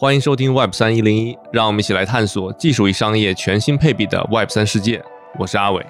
[0.00, 5.04] 欢迎收听 Web 三一零一，让我们一起来探索技术与商业全新配比的 Web 三世界。
[5.38, 5.84] 我是阿伟。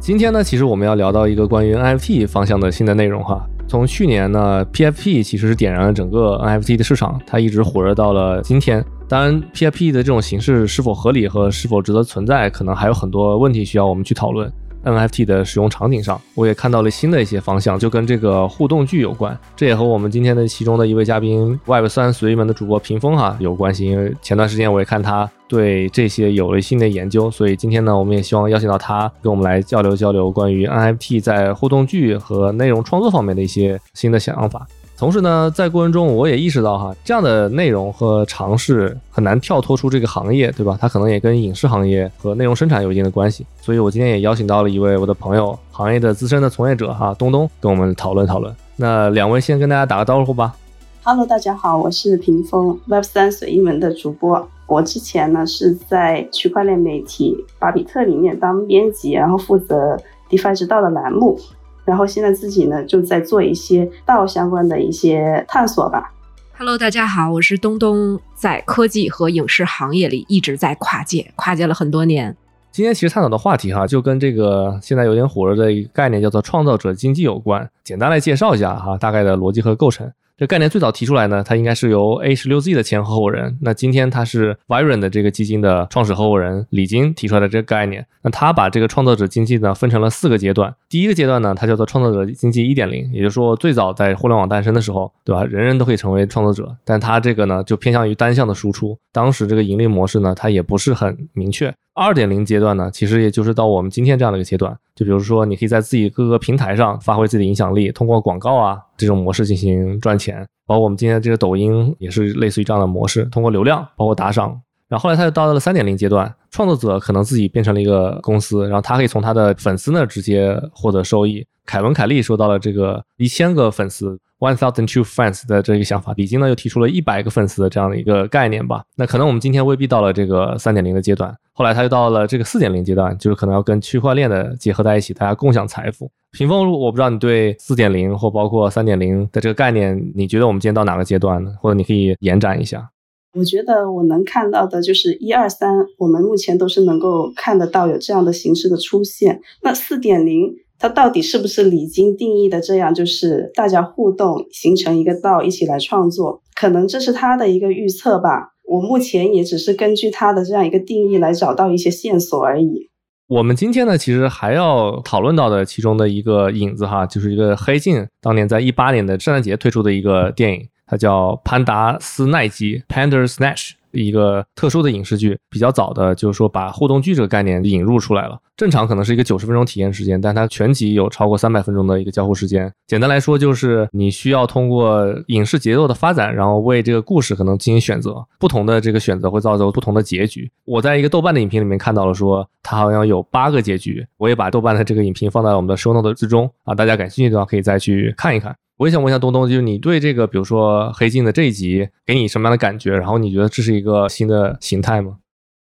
[0.00, 3.40] 今天呢，其实我们要聊到一个关于 NFT 方向的新的内容哈。
[3.68, 8.84] 从去年呢，PFP 其实是点燃了整个 NFT 的市场，它一直火热到了今天。
[9.08, 14.52] 当然，PFP 的这种形式是否合理和是否值得存在，可能还有很多问题需要我们去讨论。
[14.86, 19.38] NFT 的使用场景上，我也看到了新的一些方向，就跟这个互动剧有关。
[19.54, 23.84] 这也和我们今天的其中的一位嘉宾 Web 三随门的主播屏风哈有关系。
[23.84, 34.66] 因为前段时间我也看他对这些有了新的研究，所以今天呢，我们也希望邀请到他跟我们来交流交流关于 NFT 在互动剧和内容创作方面的一些新的想法。
[34.96, 40.78] 同时呢，在过程中我也意识到哈，这样的内容和尝试很难跳脱出这个行业，对吧？
[40.80, 43.44] 它可能也跟影视行业和内容生产有一定的关系。
[43.60, 48.54] 所以我今天也邀请到了一位我的朋友，行业的资深的从业者哈，东东，跟我们讨论讨论。
[48.76, 50.56] 那两位先跟大家打个招呼吧。
[51.02, 54.48] Hello，大家好，我是屏风 Web 三随意门的主播。
[54.66, 59.96] 我之前呢是在区块链媒体巴比特里面当编辑，然后负责
[60.30, 61.38] DeFi 之道的栏目。
[61.86, 66.12] 然后现在自己呢就在做一些道相关的一些探索吧。
[66.58, 72.36] Hello，大家好，我是东东，在科技和影视行业里一直在跨界，跨界了很多年。
[72.72, 77.70] 今天其实探讨的话题哈，就跟这个现在有点火热的一个概念叫做创造者经济有关。
[77.84, 80.10] 简单来介绍一下哈，大概的逻辑和构成。
[80.38, 88.06] 这概念最早提出来呢，它应该是由 A 十六 Z 的前合伙人，那今天他是 Viren 的这个基金的创始合伙人李金提出来的这个概念。
[88.20, 90.74] 那他把这个创作者经济呢分成了四个阶段。
[90.90, 95.42] 第一个阶段呢，它叫做创作者经济一点零，也就是说最早在互联网诞生的时候，对吧？
[95.44, 98.98] 人人都可以成为创作者，但它这个呢就偏向于单向的输出。
[99.10, 101.72] 当时这个盈利模式呢，它也不是很明确。
[101.96, 104.76] 二点零阶段呢，其实也就是到我们今天这样的一个阶段。
[104.94, 110.46] 就比如说，你可以在自己各个平台上发挥自己的影响力，通过广告啊这种模式进行赚钱。
[110.66, 114.60] 包括我们今天这个抖音也是类似于这样的模式，通过流量，包括打赏。
[114.88, 121.44] 然后后来他就到了三点零阶段，创作者可能自己变成了一个公司，然后他可以从他的粉丝那直接获得收益。
[121.64, 128.84] 凯文·凯利说到了这个一千个粉丝 （one thousand two fans） 的这个想法，李金呢又提出了一百个粉丝的这样的一个概念吧。
[128.94, 136.06] 那可能我们今天未必到了这个三点零的阶段，后来他又到了这个四点零阶段，就是可能要跟区块链的结合在一起，大家共享财富。
[136.32, 141.50] 屏风，我不知道你对四点零或包括三点零的这个概念，你觉得我们今天到哪个阶段呢？
[141.62, 142.90] 或者你可以延展一下。
[143.32, 149.40] 我觉得我能看到的就是一二三，我们目前都是能够看得到有这样的形式的出现。
[149.62, 152.92] 那四点零，它到底是不是李金定义的这样？
[152.92, 158.55] 就是大家互动形成一个道，一起来创作，可能这是他的一个预测吧。
[158.66, 162.90] 我目前也只是根据它的这样一个定义来找到一些线索而已。
[163.28, 170.68] 我们今天呢，其实还要讨论到的其中的一个影子哈，就是一个黑镜当年在一八年的圣诞节推出的一个电影。
[170.88, 178.38] 它叫《潘达斯奈基》（Pander Snatch），一个特殊的影视剧，比较早的，就是说把互动剧这个概念引入出来了。
[178.56, 182.72] 正常可能是一个九十分钟体验时间，但它全集有超过三百分钟的一个交互时间。
[182.86, 190.50] 简单来说，就是你需要通过影视节奏的发展，然后为这个故事可能进行选择，不同的这个选择会造就不同的结局。
[190.64, 194.06] 我在一个豆瓣的影评里面看到了，说它好像有八个结局。
[194.16, 198.56] 我也把豆瓣的这个影评放在我们的 show note 之中啊，大家感兴趣的话可以再去看一看。
[198.78, 202.96] 我也想问一下东东，就是你对这个，比如说黑镜的这一集，给你什么样的感觉？
[202.96, 205.16] 然后你觉得这是一个新的形态吗？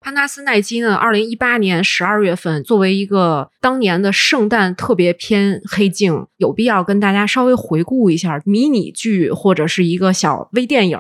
[0.02, 0.96] 潘达斯奈基呢？
[0.96, 10.98] 二零一八年十二月份，作为一个当年的圣诞特别篇黑镜，有必要跟大家稍微回顾一下迷你剧或者是一个小微电影。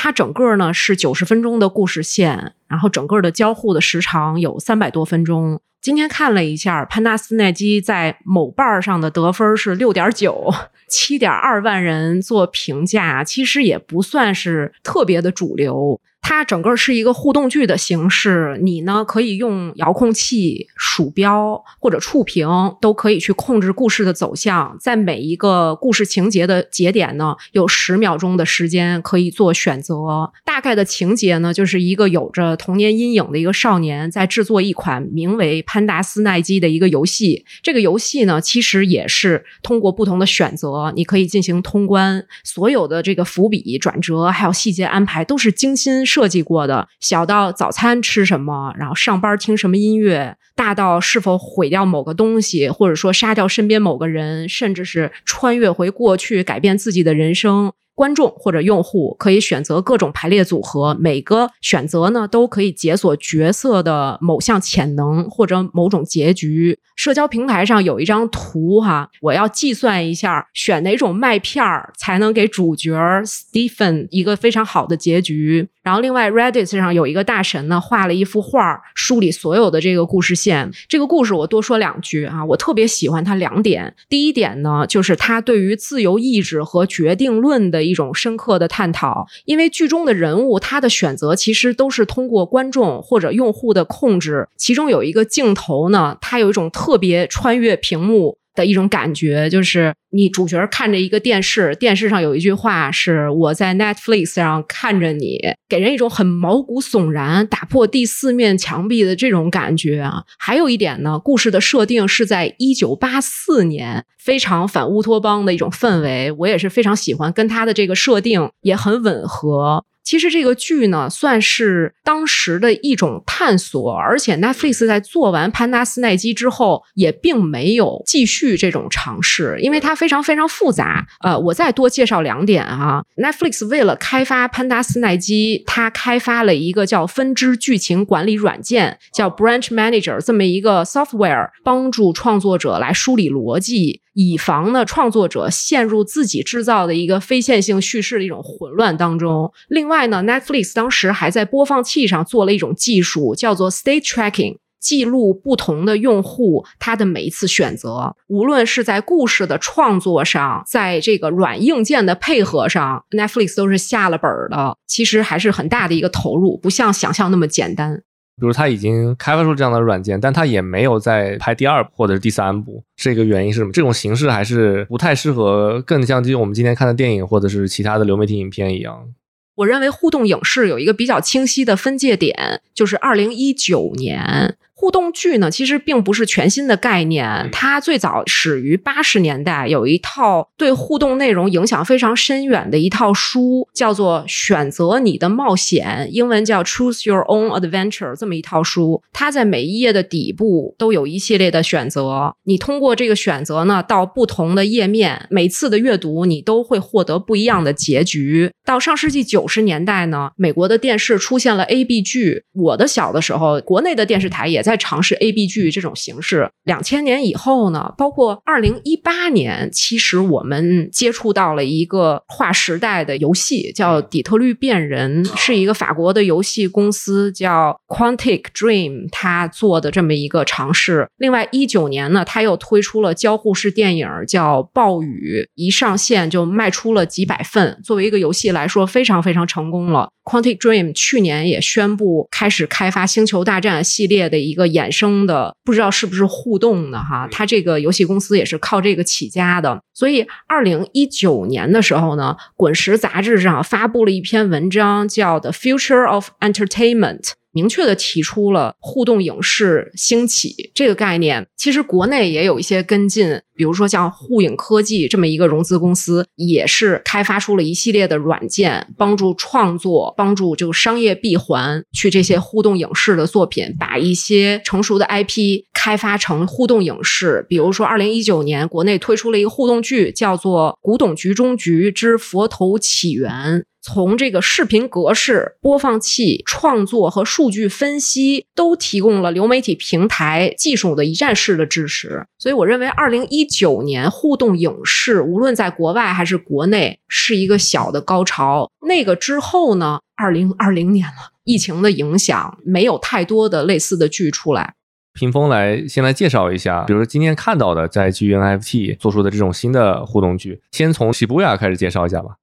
[0.00, 5.60] 它整个呢是九十分钟的故事线，然后整个的交互的时长有三百多分钟。
[5.82, 10.54] 今天看了一下，潘达斯奈基在某瓣上的得分是六点九，
[10.88, 16.00] 七点二万人做评价，其实也不算是特别的主流。
[16.20, 22.46] 它整个是一个互动剧的形式，你呢可以用遥控器、鼠标或者触屏
[22.82, 29.87] 都可以去控制故事的走向，在每一个故事情节的节点呢，有十秒钟的时间可以做选择。
[29.88, 37.46] 则大概的情节呢，就是一个有着童年阴影的一个少年在制作一款名为《潘达斯奈基》的一个游戏。
[37.62, 42.22] 这个游戏呢，其实也是通过不同的选择，你可以进行通关。
[42.44, 46.04] 所有的这个伏笔、转折还有细节安排都是精心。
[46.04, 57.72] 设计过的，小到早餐吃什么，然后上班听什么音乐，大到是否毁掉某个东西，或者说杀掉身边某个人，甚至是穿越回过去改变自己的人生。
[57.98, 66.78] 观众或者用户可以选择各种排列组合，每个选择呢都可以解锁角色的某项潜能或者某种结局。
[66.94, 72.92] 社交平台上有一张图哈，我要计算一下选哪种麦片儿才能给主角
[73.24, 75.68] Stephen 一个非常好的结局。
[75.88, 80.70] 然后另外 Reddit 上有一个大神呢画了一幅画，梳理所有的这个故事线。
[80.86, 83.94] 这个故事我多说两句啊，我特别喜欢它两点。
[84.06, 87.78] 第一点呢，就是他对于自由意志和决定论的。
[87.88, 94.46] 一种深刻的探讨，因为剧中的人物他的选择其实都是通过观众或者用户的控制。
[94.58, 98.36] 其中有一个镜头呢，它有一种特别穿越屏幕。
[98.58, 105.38] 的一种感觉，就是你主角看着一个电视，电视上有一句话是“我在 Netflix 上看着你”，
[105.68, 110.24] 给人一种很毛骨悚然、打破第四面墙壁的这种感觉啊。
[110.38, 119.84] 还有一点呢，故事的设定是在一九八四年，非常反乌托邦的一种氛围，我也是非常喜欢，跟他的这个设定也很吻合。
[120.08, 131.06] 其实这个剧呢，算是当时的一种探索，而且 Netflix 在做完《潘达斯奈基》之后，也并没有继续这种尝试，因为它非常非常复杂。
[131.22, 144.00] 呃，我再多介绍两点啊，Netflix 为了开发《潘达斯奈基》，它开发了一个叫分支剧情管理软件，叫 Branch Manager 这么一个 software，帮助创作者来梳理逻辑。
[144.20, 149.52] 以防呢创作者陷入自己制造的一个非线性叙事的一种混乱当中。
[149.68, 158.16] 另外呢，Netflix 当时还在播放器上做了一种技术，叫做 State Tracking，记录不同的用户他的每一次选择。
[158.26, 164.76] 无论是在故事的创作上，在这个软硬件的配合上，Netflix 都是下了本儿的。
[164.88, 168.02] 其实还是很大的一个投入，不像想象那么简单。
[168.38, 173.72] 比如他已经开发出这样的软件，但他也没有再拍第二部或者是第三部，这个原因是什么？
[173.72, 179.08] 这种形式还是不太适合，更像就我们今天看的电影或者是其他的流媒体影片一样。
[179.56, 184.56] 我认为互动影视有一个比较清晰的分界点，就是二零一九年。
[184.80, 199.02] 互动剧呢，其实并不是全新的概念，它最早始于八十年代，有一套对互动内容影响非常深远的一套书，叫做《选择你的冒险》，英文叫 Choose Your Own Adventure，这么一套书。
[199.12, 208.52] 它在每一页的底部都有一系列的选择，你通过这个选择呢，到不同的页面，每次的阅读你都会获得不一样的结局。
[208.64, 214.62] 到上世纪九十年代呢，美国的电视出现了 A B 剧，我的小的时候，国内的电视台也。
[214.68, 231.08] 在尝试 A B 剧这种形式，两千年以后呢，包括二零一八年，其实我们接触到了一个划时代的游戏，叫《底特律变人》，是一个法国的游戏公司叫 Quantic Dream，他做的这么一个尝试。
[231.16, 240.10] 另外一九年呢，他又推出了交互式电影叫《暴雨》，一上线就卖出了几百份，作为一个游戏来说，非常非常成功了。
[240.24, 247.26] Quantic Dream 去年也宣布开始开发《星球大战》系列的一个衍生的，不知道是不是互动的哈。
[247.30, 249.80] 它这个游戏公司也是靠这个起家的。
[249.94, 257.20] 所以，二零一九年的时候呢，《滚石》杂志上发布了一篇文章，叫《The Future of Entertainment》。
[257.50, 277.44] 明确的提出了互动影视兴起这个概念，其实国内也有一些跟进，比如说像互影科技这么一个融资公司，也是开发出了一系列的软件，帮助创作，帮助这个商业闭环去这些互动影视的作品，把一些成熟的 IP 开发成互动影视。
[277.48, 283.32] 比如说，二零一九年国内推出了一个互动剧，叫做《古董局中局之佛头起源》。
[283.80, 292.22] 从这个视频格式、播放器创作和数据分析，都提供了流媒体平台技术的一站式的支持。
[292.38, 298.70] 所以，我认为二零一九年互动影视，无论在国外还是国内，是一个小的高潮。
[298.86, 300.00] 那个之后呢？
[300.14, 304.74] 二零二零年了，疫情的影响，没有太多的类似的剧出来。
[305.14, 312.36] 屏风来先来介绍一下，比如说今天看到的在基于 NFT 做出的这种新的互动剧，先从喜布亚开始介绍一下吧。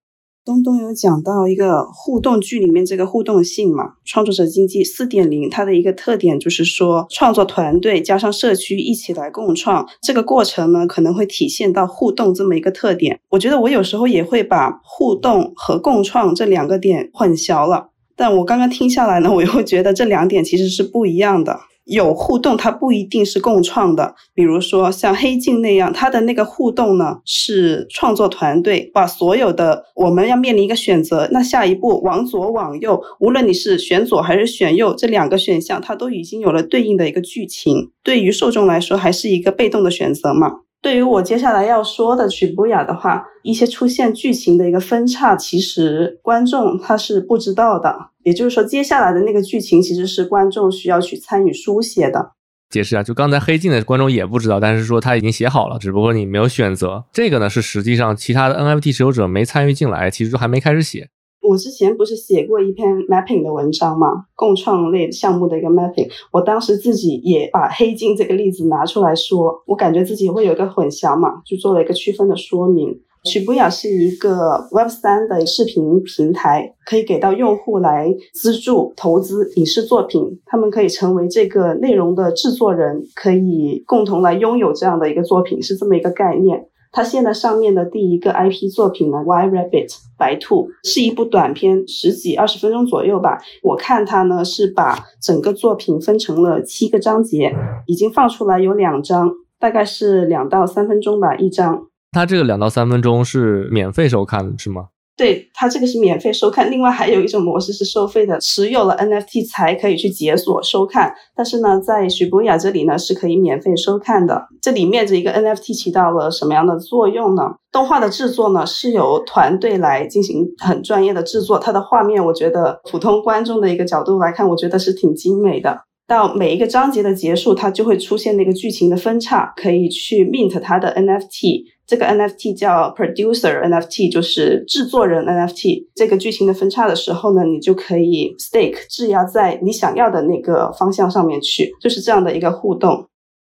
[0.46, 13.20] 东东有讲到一个互动剧里面这个互动性嘛，创作者经济四点零，它的一个特点就是说，创作团队加上社区一起来共创，这个过程呢可能会体现到互动这么一个特点。
[13.30, 21.60] 我觉得我有时候也会把互动和共创这两个点混淆了，但我刚刚听下来呢，我又觉得这两点其实是不一样的。
[21.86, 24.16] 有互动，它不一定是共创的。
[24.34, 37.92] 比如说像黑镜那样，它的那个互动呢，是创作团队把所有的我们要面临一个选择，那下一步往左往右，无论你是选左还是选右，这两个选项它都已经有了对应的一个剧情。
[38.04, 40.52] 对于受众来说，还是一个被动的选择嘛。
[40.86, 48.12] 对于我接下来要说的曲布雅的话，一些出现剧情的一个分叉，其实观众他是不知道的。
[48.22, 52.34] 也就是说，接下来的那个剧情其实是观众需要去参与书写的。
[52.70, 57.04] 解释啊，就刚才黑镜的观众也不知道，但是说他已经写好了，只不过你没有选择。
[57.12, 61.10] 这个呢，是实际上其他的 NFT 持有者没参与进来，其实就还没开始写。
[61.48, 66.10] 我之前不是写过一篇 mapping 的文章嘛，共创类项目的一个 mapping。
[66.32, 73.00] 我当时自己也把黑金这个例子拿出来说，我感觉自己会有一个混淆嘛，就做了一个区分的说明。
[73.24, 86.68] 曲布雅是一个 Web 三的视频平台，可以给到用户来资助投资影视作品，他们可以成为这个内容的制作人，可以共同来拥有这样的一个作品，是这么一个概念。
[86.96, 93.38] 他现在上面的第一个 IP 作品呢 Why Rabbit 白兔是一部短片，十几二十分钟左右吧。
[93.62, 97.54] 我看它呢是把整个作品分成了七个章节，
[97.86, 101.88] 已经放出来有两章，大概是两到三分钟吧一章。
[102.14, 104.88] 它这个两到三分钟是免费收看的是吗？
[105.18, 111.14] 对它这个是免费收看，另外还有一种模式是收费的，持有了 NFT 才可以去解锁收看。
[111.34, 114.46] 但是呢，在许博雅这里呢是可以免费收看的。
[114.62, 117.44] 这里面这一个 NFT 起到了什么样的作用呢？
[117.72, 125.78] 动画的制作呢是由团队来进行很专业的制作，它的画面我觉得普通观众的一个角度来看，我觉得是挺精美的。
[126.08, 131.64] 到每一个章节的结束，它就会出现那个剧情的分叉，可以去 mint 它的 NFT。
[131.88, 135.88] 这个 NFT 叫 Producer NFT，就是制作人 NFT。
[135.94, 143.08] 这个剧情的分叉的时候呢，你就可以 stake 质押在你想要的那个方向上面去，就是这样的一个互动。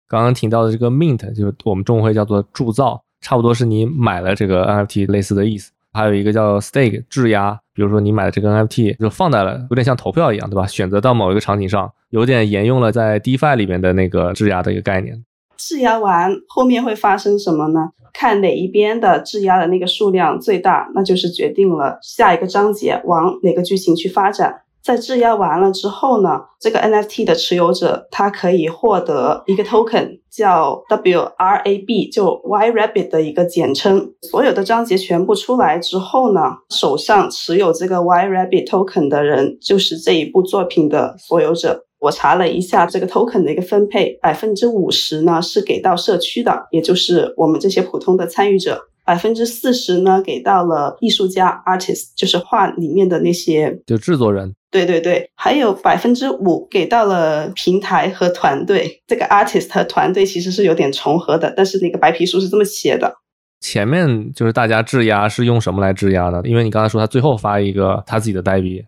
[0.07, 5.71] 刚刚提到的这个 mint，就是我们中文会叫做铸造，差不多是你买了这个 NFT 类似的意思。
[5.91, 10.65] 还有一个叫 stake 质押，比如说你买的这个 NFT 就放在了，有点像投票一样，对吧？
[10.65, 15.23] 选择到某一个场景上，有点沿用了在 DeFi 里面的那个质押的一个概念。
[15.55, 17.89] 质押完后面会发生什么呢？
[18.13, 24.61] 看哪一边的质押的那个数量最大，那就是决定了下一个章节往哪个剧情去发展。
[24.83, 34.13] 在质押完了之后呢，这个 NFT 的持有者他可以获得一个 token，叫 WRAB，就 Y Rabbit 的一个简称。
[34.29, 41.85] 所有的章节全部出来之后呢，手上持有这个 Y Rabbit token 的人就是这一部作品的所有者。
[42.03, 54.53] 我查了一下这个 token 的一个分配，百分之五十呢是给到社区的，也就是我们这些普通的参与者；百分之四十呢给到了艺术家 artist，就是画里面的那些就制作人。
[54.69, 59.01] 对对对，还有百分之五给到了平台和团队。
[59.07, 63.13] 这个 artist 和团队其实是有点重合的，但是那个白皮书是这么写的。
[63.61, 66.41] 前面就是大家质押是用什么来质押的？
[66.45, 68.83] 因为你刚才说他最后发一个他自己的代币。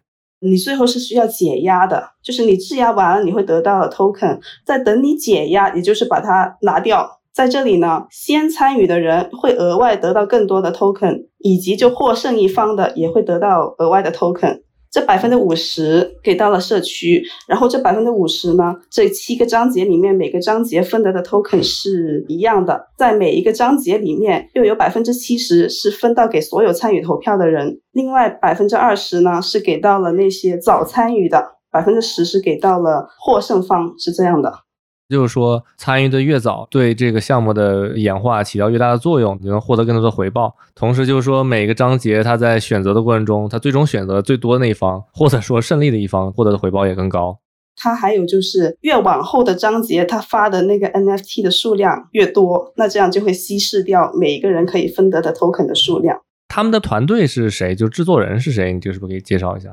[0.49, 7.19] 你最后是需要解压的，就是你质押完了，你会得到 token，在等你解压，也就是把它拿掉。
[7.33, 14.61] 在这里呢，先参与的人会额外得到更多的 token，以及就获胜一方的也会得到额外的 token。
[14.95, 34.64] 这百分之五十给到了社区，然后这百分之五十呢，这七个章节里面每个章节分得的 token 是一样的，在每一个章节里面又有百分之七十是分到给所有参与投票的人，另外百分之二十呢是给到了那些早参与的，百分之十是给到了获胜方，是这样的。
[35.07, 40.55] 就是说，参与的越早，对这个项目的演化起到越大的作用，你能获得更多的回报。
[40.73, 47.39] 同时，就是说，每个章节它在选择的过程中，它最终选择最多的那一方，或者说胜利的一方，获得的回报也更高。
[47.77, 56.21] 它还有就是，越往后的章节，它发的那个 NFT 的数量越多，那这样就会稀释掉每一个人可以分得的 token 的数量。
[56.47, 57.75] 他们的团队是谁？
[57.75, 58.71] 就制作人是谁？
[58.71, 59.69] 你就是不可以介绍一下？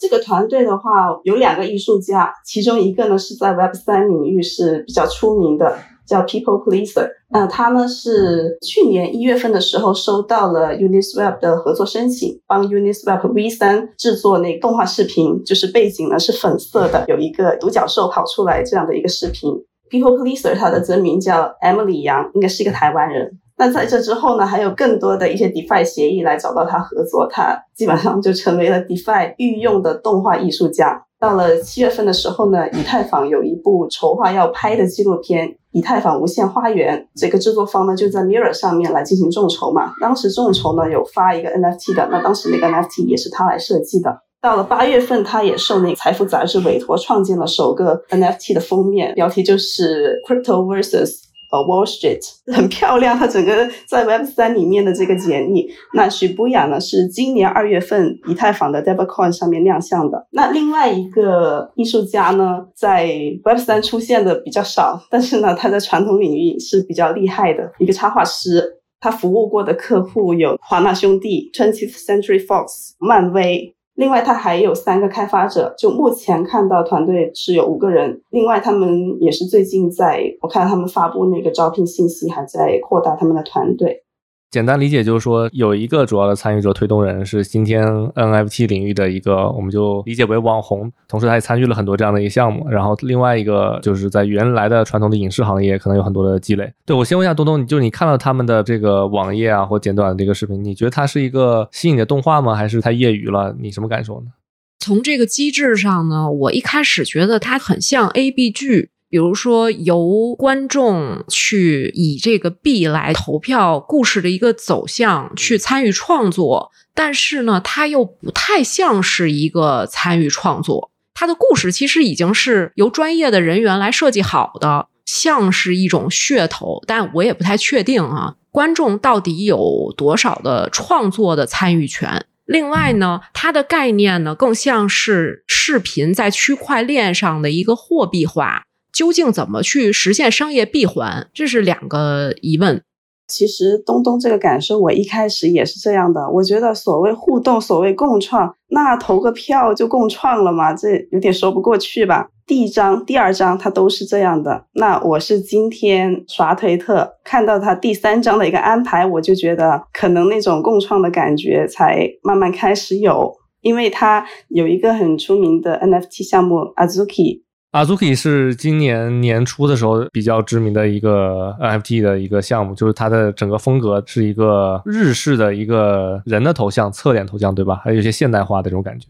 [0.00, 5.76] 这个团队的话有两个艺术家，其中一个呢是在 Web 三领域是比较出名的，
[6.06, 7.06] 叫 People Pleaser。
[7.28, 19.52] 那他呢是去年一月份的时候收到了 Uniswap 的合作申请，帮 Uniswap V 三制作那动画视频，就是背景呢是粉色的，有一个独角兽跑出来这样的一个视频。
[19.90, 23.39] People Pleaser 他的真名叫 Emily 杨，应该是一个台湾人。
[23.60, 31.04] 那在这之后呢，还有更多的一些 DeFi 协议来找到他合作，他基本上就成为了 DeFi 御用的动画艺术家。
[31.18, 39.92] 到了七月份的时候呢，以太坊有一部筹划要拍的纪录片《以太坊无限花园》，这个制作方呢就在 Mirror 上面来进行众筹嘛。
[40.00, 44.22] 当时众筹呢有发一个 NFT 的，那当时那个 NFT 也是他来设计的。
[44.40, 51.16] 到了八月份，他也受那个财富杂志委托，创建了首个 NFT 的封面，标题就是 Crypto Versus
[51.50, 52.20] 呃 Wall Street
[52.54, 55.68] 很漂亮，它整个在 Web 三里面的这个简历。
[55.94, 60.26] 那 Shibuya 呢是今年二月份以太坊的 DevCoin 上面亮相的。
[60.30, 63.08] 那另外一个艺术家呢，在
[63.44, 68.76] Web 三出现的比较少，但是呢，他在传统领域是比较厉害的一个插画师。
[69.02, 73.74] 他服务过的客户有华纳兄弟、Twentieth Century Fox、漫威。
[74.00, 78.22] 另外，他还有三个开发者，就目前看到团队是有五个人。
[78.30, 84.02] 另外，他们也是最近在，我看到他们发布那个招聘信息，还在扩大他们的团队。
[84.50, 92.68] 简单理解就是说，有一个主要的参与者推动人是今天 NFT 领域的一个，我们就理解为网红，同时他也参与了很多这样的一个项目。
[92.68, 96.72] 然后另外一个就是在原来的传统的影视行业，可能有很多的积累。
[96.84, 102.56] 对我先问一下东东，你就你看到他们的这个网页啊或简短的这个视频，你觉得它是一个吸引的动画吗？
[102.56, 103.54] 还是太业余了？
[103.60, 104.32] 你什么感受呢？
[104.80, 108.90] 从这个机制上呢，我一开始觉得它很像 A B 剧。
[109.10, 120.92] 比如说，由观众去以这个币来投票故事的一个走向，去参与创作，但是呢，它又不太像是一个参与创作。
[121.12, 132.24] 它的故事其实已经是由专业的人员来设计好的，像是一种噱头，但我也不太确定啊，观众到底有多少的创作的参与权？
[132.46, 138.62] 另外呢，它的概念呢，更像是视频在区块链上的一个货币化。
[139.00, 141.26] 究竟怎么去实现商业闭环？
[141.32, 142.82] 这是两个疑问。
[143.26, 146.28] 其实东东这个感受，我一开始也是这样的。
[146.28, 150.74] 我觉得所谓互动，所谓共创，那投个票就共创了吗？
[150.74, 152.28] 这有点说不过去吧。
[152.46, 154.66] 第一章、第二章它都是这样的。
[154.74, 167.44] 那我是今天刷推特看到它第三章的一个安排，我就觉得可能那种共创的感觉才慢慢开始有，因为它有一个很出名的 NFT 项目 Azuki。
[167.72, 177.80] Azuki 是今年年初的时候比较知名的一个 NFT 的一个项目，就是它的整个风格是一个日式的一个人的头像，侧脸头像，对吧？
[177.84, 179.06] 还有一些现代化的这种感觉。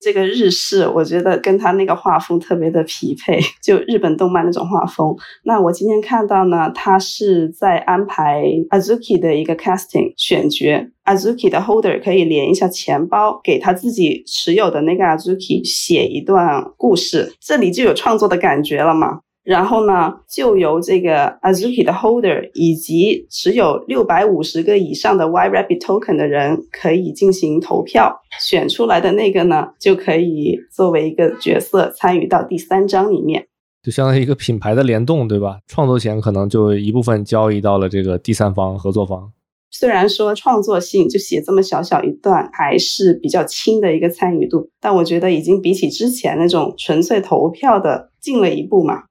[0.00, 5.14] 这个日式，我觉得跟他那个画风特别的匹配， 就日本动漫那种画风。
[5.44, 19.20] 那我今天看到呢，他是在安排 Azuki 的一个 casting 选角，Azuki 的 holder 可以连一下钱包，给他自己持有的那个 Azuki 写一段故事，这里就有创作的感觉了嘛。
[19.46, 33.46] 然后呢，就由这个 Azuki 的 holder 以及持有六百五十个以上的 Y Rabbit Token 的人可以进行投票，选出来的那个呢，就可以作为一个角色参与到第三章里面，
[33.84, 35.60] 就相当于一个品牌的联动，对吧？
[35.68, 39.30] 创作权可能就一部分交易到了这个第三方合作方。
[39.70, 49.04] 虽然说创作性就写这么小小一段，还是比较轻的一个参与度，但我觉得已经比起之前那种纯粹投票的进了一步嘛。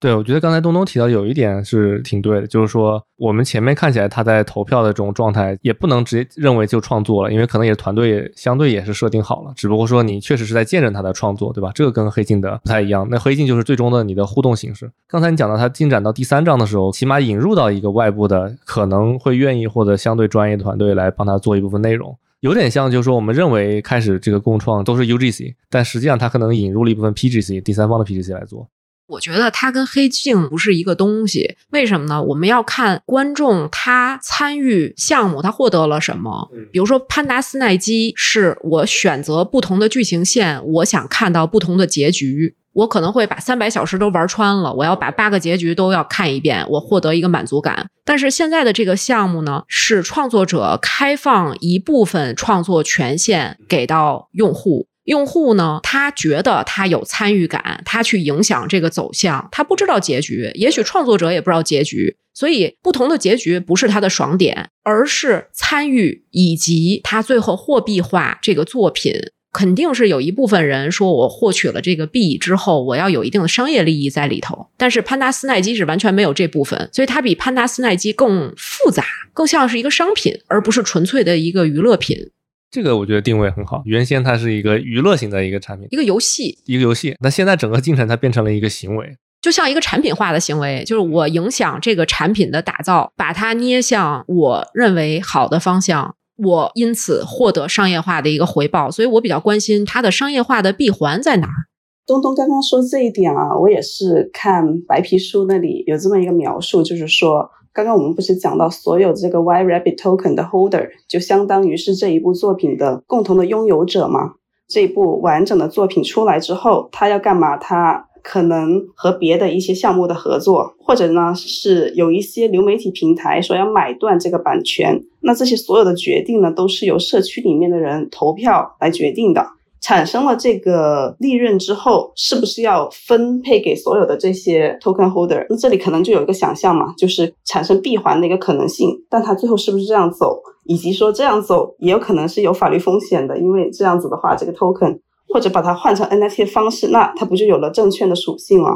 [0.00, 11.70] 对，我觉得刚才东东提到有一点是挺对的，就是说我们前面看起来他在投票的这种状态，也不能直接认为就创作了，因为可能也团队相对也是设定好了，只不过说你确实是在见证他的创作，对吧？
[11.74, 14.90] 这个跟黑镜的不太一样，那黑镜就是最终的你的互动形式。
[15.06, 28.66] 刚才你讲到他进展到第三章的时候，起码引入到一个外部的可能会愿意或者相对专业的团队来帮他做一部分内容，有点像就是说我们认为开始这个共创都是 UGC，但实际上他可能引入了一部分 PGC 第三方的 PGC 来做。
[29.10, 32.22] 我觉得它跟黑镜不是一个东西，为什么呢？
[32.22, 36.48] 我们要看观众他参与项目，他获得了什么。
[36.70, 47.88] 比如说潘达斯奈基，是我选择不同的剧情线，我想看到不同的结局，我可能会把三百小时都玩穿了，我要把八个结局都要看一遍，我获得一个满足感。
[48.04, 54.86] 但是现在的这个项目呢，是创作者开放一部分创作权限给到用户。
[55.04, 69.14] 用户呢，他觉得他有参与感，他去影响这个走向，他不知道结局，也许创作者也不知道结局，所以不同的结局不是他的爽点，而是参与以及他最后货币化这个作品，
[69.52, 82.30] 肯定是有一部分人说我获取了这个币之后，我要有一定的商业利益在里头，但是潘达斯奈基是完全没有这部分，所以它比潘达斯奈基更复杂，更像是一个商品，而不是纯粹的一个娱乐品。
[82.70, 83.82] 这个我觉得定位很好。
[83.84, 87.16] 原先它是一个娱乐型的一个产品，一个游戏，一个游戏。
[87.20, 98.88] 那现在整个进程它变成了一个行为，就像一个产品化的行为，就是我影响这个产品的打造，把它捏向我认为好的方向，我因此获得商业化的一个回报。
[98.88, 101.66] 所以我比较关心它的商业化的闭环在哪儿。
[102.06, 107.50] 东东刚刚说这一点啊，我也是看白皮书那里有这么一个描述，就是说。
[107.72, 114.32] 刚刚我们不是讲到所有这个 Y Rabbit Token 的 Holder 就相当于是这一部作品的共同的拥有者吗？
[114.68, 117.56] 这一部完整的作品出来之后，他要干嘛？
[117.56, 129.46] 他可能和别的一些项目的合作，或者呢是有一些流媒体平台说要买断这个版权，那这些所有的决定呢，都是由社区里面的人投票来决定的。
[129.80, 135.46] 产生了这个利润之后，是不是要分配给所有的这些 token holder？
[135.48, 138.88] 那这里可能就有一个想象嘛，就是产生闭环的一个可能性。
[139.08, 148.70] 但它最后是不是这样走，以及说这样走也有可能是有法律风险的，因为这样子的话，这个 token 或者把它换成 NFT 的方式，那它不就有了证券的属性吗？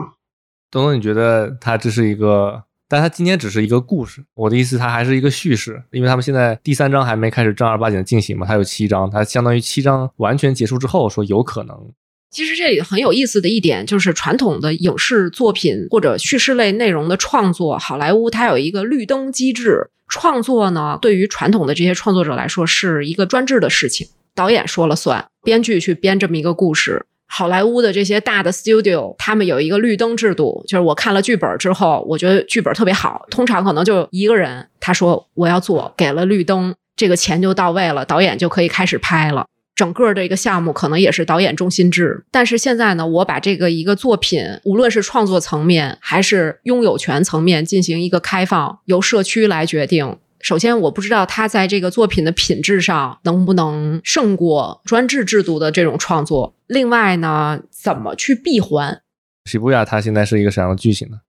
[0.71, 2.65] 东东，你觉得它这是一个？
[2.89, 11.77] 但它今天只是一个故事，我的意思，它还是一个叙事，因为他们现在第三章还没开始正儿八经的进行嘛，它有七章，它相当于七章完全结束之后说有可能。
[12.31, 27.07] 其实这里很有意思的一点就是，传统的影视作品或者叙事类内容的创作，好莱坞它有一个绿灯机制，创作呢对于传统的这些创作者来说是一个专制的事情，导演说了算，编剧去编这么一个故事。
[27.27, 39.47] 好莱坞的这些大的 studio，他们有一个绿灯制度，就是我看了剧本之后，我觉得剧本特别好，通常可能就一个人，他说我要做，给了绿灯，这个钱就到位了，导演就可以开始拍了。
[39.75, 42.25] 整个这个项目可能也是导演中心制。
[42.31, 50.17] 但是现在呢，我把这个一个作品，无论是创作层面还是拥有权层面进行一个开放，由社区来决定。
[50.45, 56.55] 首先，我不知道他在这个作品的品质上能不能胜过专制制度的这种创作。
[56.67, 59.01] 另外呢，怎么去闭环？
[59.47, 61.21] 西布亚它现在是一个什么样的剧情呢？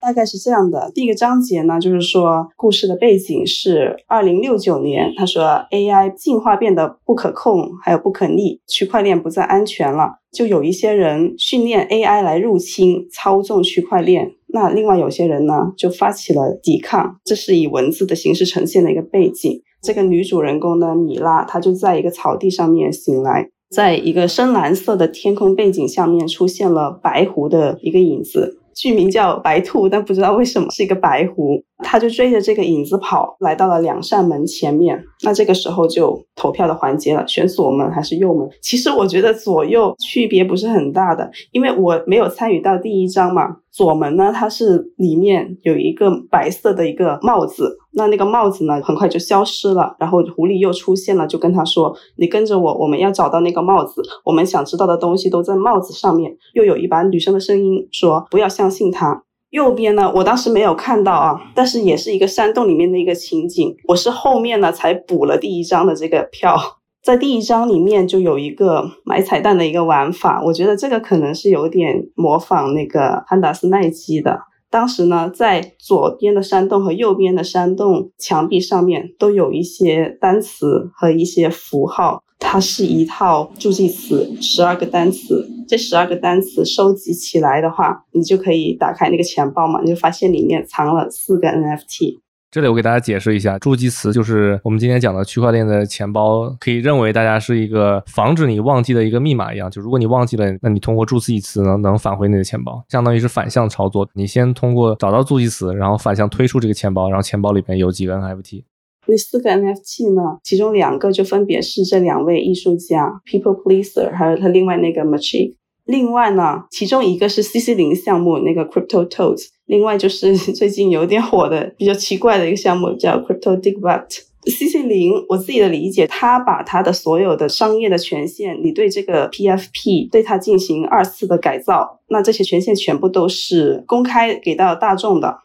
[0.00, 5.14] 大概是这样的，第一个章节呢，就是说故事的背景是二零六九年。
[5.16, 10.18] 他说 AI 进化变得不可控，还有不可逆，区块链不再安全了。
[10.32, 14.32] 就有一些人训练 AI 来入侵、操纵区块链。
[14.56, 17.20] 那另外有些人呢，就发起了抵抗。
[17.26, 19.60] 这是以文字的形式呈现的一个背景。
[19.82, 28.58] 这个女主人公呢，米拉，她就在一个草地上面醒来，在一个深蓝色的天空背景下面出现了白狐的一个影子。
[28.74, 31.62] 剧名叫白兔，但不知道为什么是一个白狐。
[31.78, 35.02] 他就追着这个影子跑，来到了两扇门前面。
[35.22, 38.48] 那这个时候就投票的环节了，选左门还是右门？
[38.62, 43.56] 其实我觉得左右区别不是很大的，因为我没有参与到第一章嘛。
[43.70, 49.94] 左门呢，它是里面有一个白色的一个帽子，那那个帽子呢，很快就消失了。
[49.98, 54.00] 然后狐狸又出现了，就跟他说：“你跟着我，我们要找到那个帽子。
[54.24, 59.24] 我们想知道的东西都在帽子上面。”又有一把女生的声音说：“不要相信他。”
[59.56, 63.74] 右边呢，我当时没有看到啊，但是也是一个山洞里面的一个情景。
[63.88, 66.58] 我是后面呢才补了第一张的这个票，
[67.02, 74.38] 在第一张里面就有一个买彩蛋的一个玩法，我觉得这个可能是有点模仿那个潘达斯奈基的。
[74.68, 82.22] 当时呢，在左边的山洞和右边的山洞墙壁上面都有一些单词和一些符号。
[82.38, 85.48] 它是一套助记词，十二个单词。
[85.68, 92.20] 这十二个单词收集起来的话，你就可以打开那个钱包嘛，你就发现里面藏了四个 NFT。
[92.52, 99.68] 这里我给大家解释一下，助记词就是我们今天讲的区块链的钱包，可以认为大家是一个防止你忘记的一个密码一样。
[99.68, 104.08] 就如果你忘记了，那你通过助记词能能返回你的钱包，相当于是反向操作。
[104.14, 108.62] 你先通过找到助记词，然后反向推出这个钱包，然后钱包里面有几个 NFT。
[109.06, 110.38] 那四个 NFT 呢？
[110.42, 115.54] 其中两个就分别是这两位艺术家 People Pleaser，还有他另外那个 Machik。
[115.84, 124.22] 另外呢，其中一个是 CC 零项目那个 Crypto Toads，另外就是 最近有点火的比较奇怪的一个项目叫 Crypto Digbut。
[124.46, 135.36] CC 零，我自己的理解，他把他的所有的商业的权限，你对这个 PFP 对它进行二次的改造，那这些权限全部都是公开给到大众的。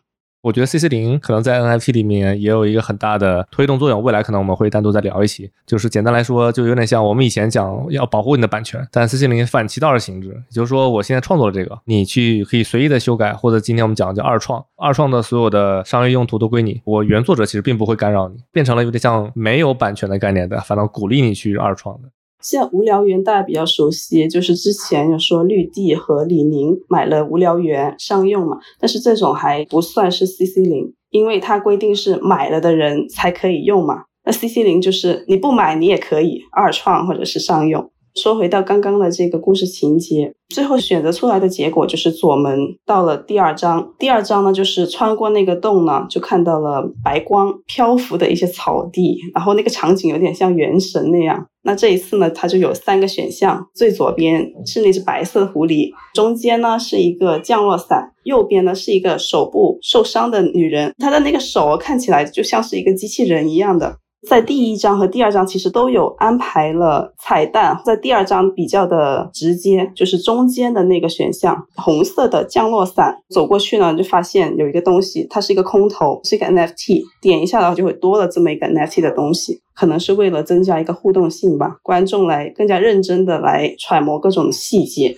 [0.42, 5.52] 我觉得 C C 零可能在 N F T 里面也有一个很大的推动作用，未来可能我们会单独再聊一期。
[5.68, 22.10] 就是简单来说，就有点像我们以前讲要保护你的版权，但 C C 零反其道而行之，也就是说，我现在创作了这个，你去可以随意的修改，或者今天我们讲的叫二创，二创的所有的商业用途都归你，我原作者其实并不会干扰你，变成了有点像没有版权的概念的，反倒鼓励你去二创的。
[22.42, 34.04] 像无聊猿大家比较熟悉，就是之前有说绿地和李宁买了无聊猿商用嘛，但是这种还不算是 CC 零，因为它规定是买了的人才可以用嘛。
[34.24, 37.92] 那 CC 零就是你不买你也可以二创或者是商用。
[38.16, 43.94] 说回到刚刚的这个故事情节，最后选择出来的结果就是左门到了第二章。
[43.98, 51.48] 第二章呢，就是穿过那个洞呢，就看到了白光漂浮的一些草地，然后那个场景有点像原神那样。
[51.64, 63.98] 那这一次呢，它就有三个选项：最左边是那只白色的狐狸，中间呢是一个降落伞，右边呢是一个手部受伤的女人，她的那个手看起来就像是一个机器人一样的。
[64.28, 85.16] 在第一章和第二章其实都有安排了彩蛋，在第二章比较的直接，就是中间的那个选项，红色的降落伞，走过去呢就发现有一个东西，它是一个空投，是一个 NFT，点一下的话就会多了这么一个 NFT 的东西，可能是为了增加一个互动性吧，观众来更加认真的来揣摩各种细节。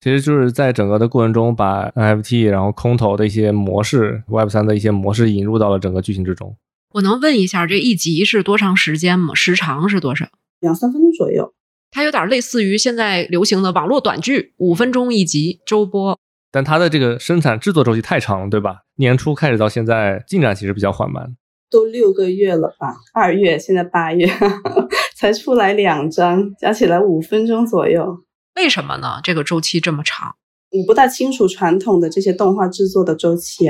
[0.00, 6.56] 其实就是在整个的过程中，把 NFT 然后空投的一些模式，Web 三的一些模式引入到了整个剧情之中。
[6.96, 9.34] 我能问一下，这一集是多长时间吗？
[9.34, 10.28] 时长是多少？
[10.60, 11.52] 两三分钟左右。
[11.90, 16.18] 它有点类似于现在流行的网络短剧，五分钟一集，周播。
[16.50, 18.78] 但它的这个生产制作周期太长了，对吧？
[18.96, 21.36] 年初开始到现在，进展其实比较缓慢。
[21.70, 22.96] 都六个月了吧？
[23.12, 24.26] 二月，现在八月，
[25.14, 28.24] 才出来两章，加起来五分钟左右。
[28.54, 29.20] 为什么呢？
[29.22, 30.36] 这个周期这么长？
[30.70, 33.66] 我不大清楚传统的这些动画制作的周期。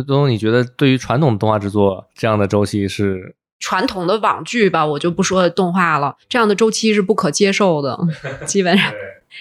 [0.00, 4.86] 周东，你觉得对于传统动画制作这样的周期是传统的网剧吧？
[4.86, 7.98] 我就不说动画了，这样的周期是不可接受的。
[8.46, 8.92] 基本上，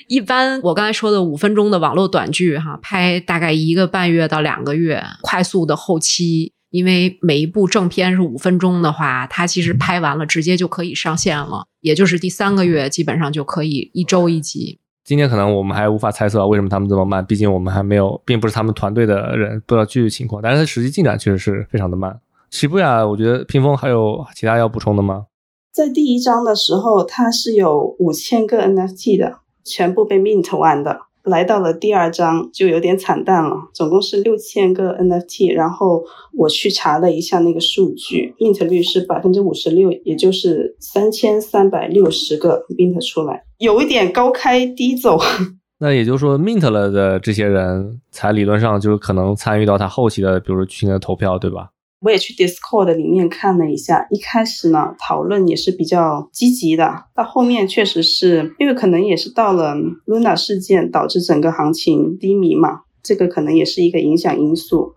[0.08, 14.80] 一般我刚才说的五分钟的网络短剧，哈，拍大概一个半月到两个月，快速的后期，因为每一部正片是五分钟的话，它其实拍完了直接就可以上线了，也就是第三个月基本上就可以一周一集。
[15.08, 20.42] 今天可能我们还无法猜测为什么他们这么慢，毕竟我们还没有，并不是他们团队的人，不知道具体情况。
[20.42, 22.20] 但是它实际进展确实是非常的慢。
[22.50, 25.28] 西布亚，我觉得屏风还有其他要补充的吗？
[25.72, 31.00] 在第一章的时候，它是有五千个 NFT 的，全部被 mint 完的。
[31.28, 45.20] 来到了第二章就有点惨淡了，总共是六千个 NFT，然后我去查了一下那个数据，mint 率是百分之五十六，也就是三千三百六十个 mint 出来，有一点高开低走。
[45.80, 51.70] 那也就是说，mint 了的这些人才理论上就是可能参与到他后期的，比如说去年的投票，对吧？
[52.00, 64.94] 我也去 Discord 里面看了一下，一开始呢讨论也是比较积极的，到后面确实是因为可能也是到了 Luna 事件导致整个行情低迷嘛，这个可能也是一个影响因素。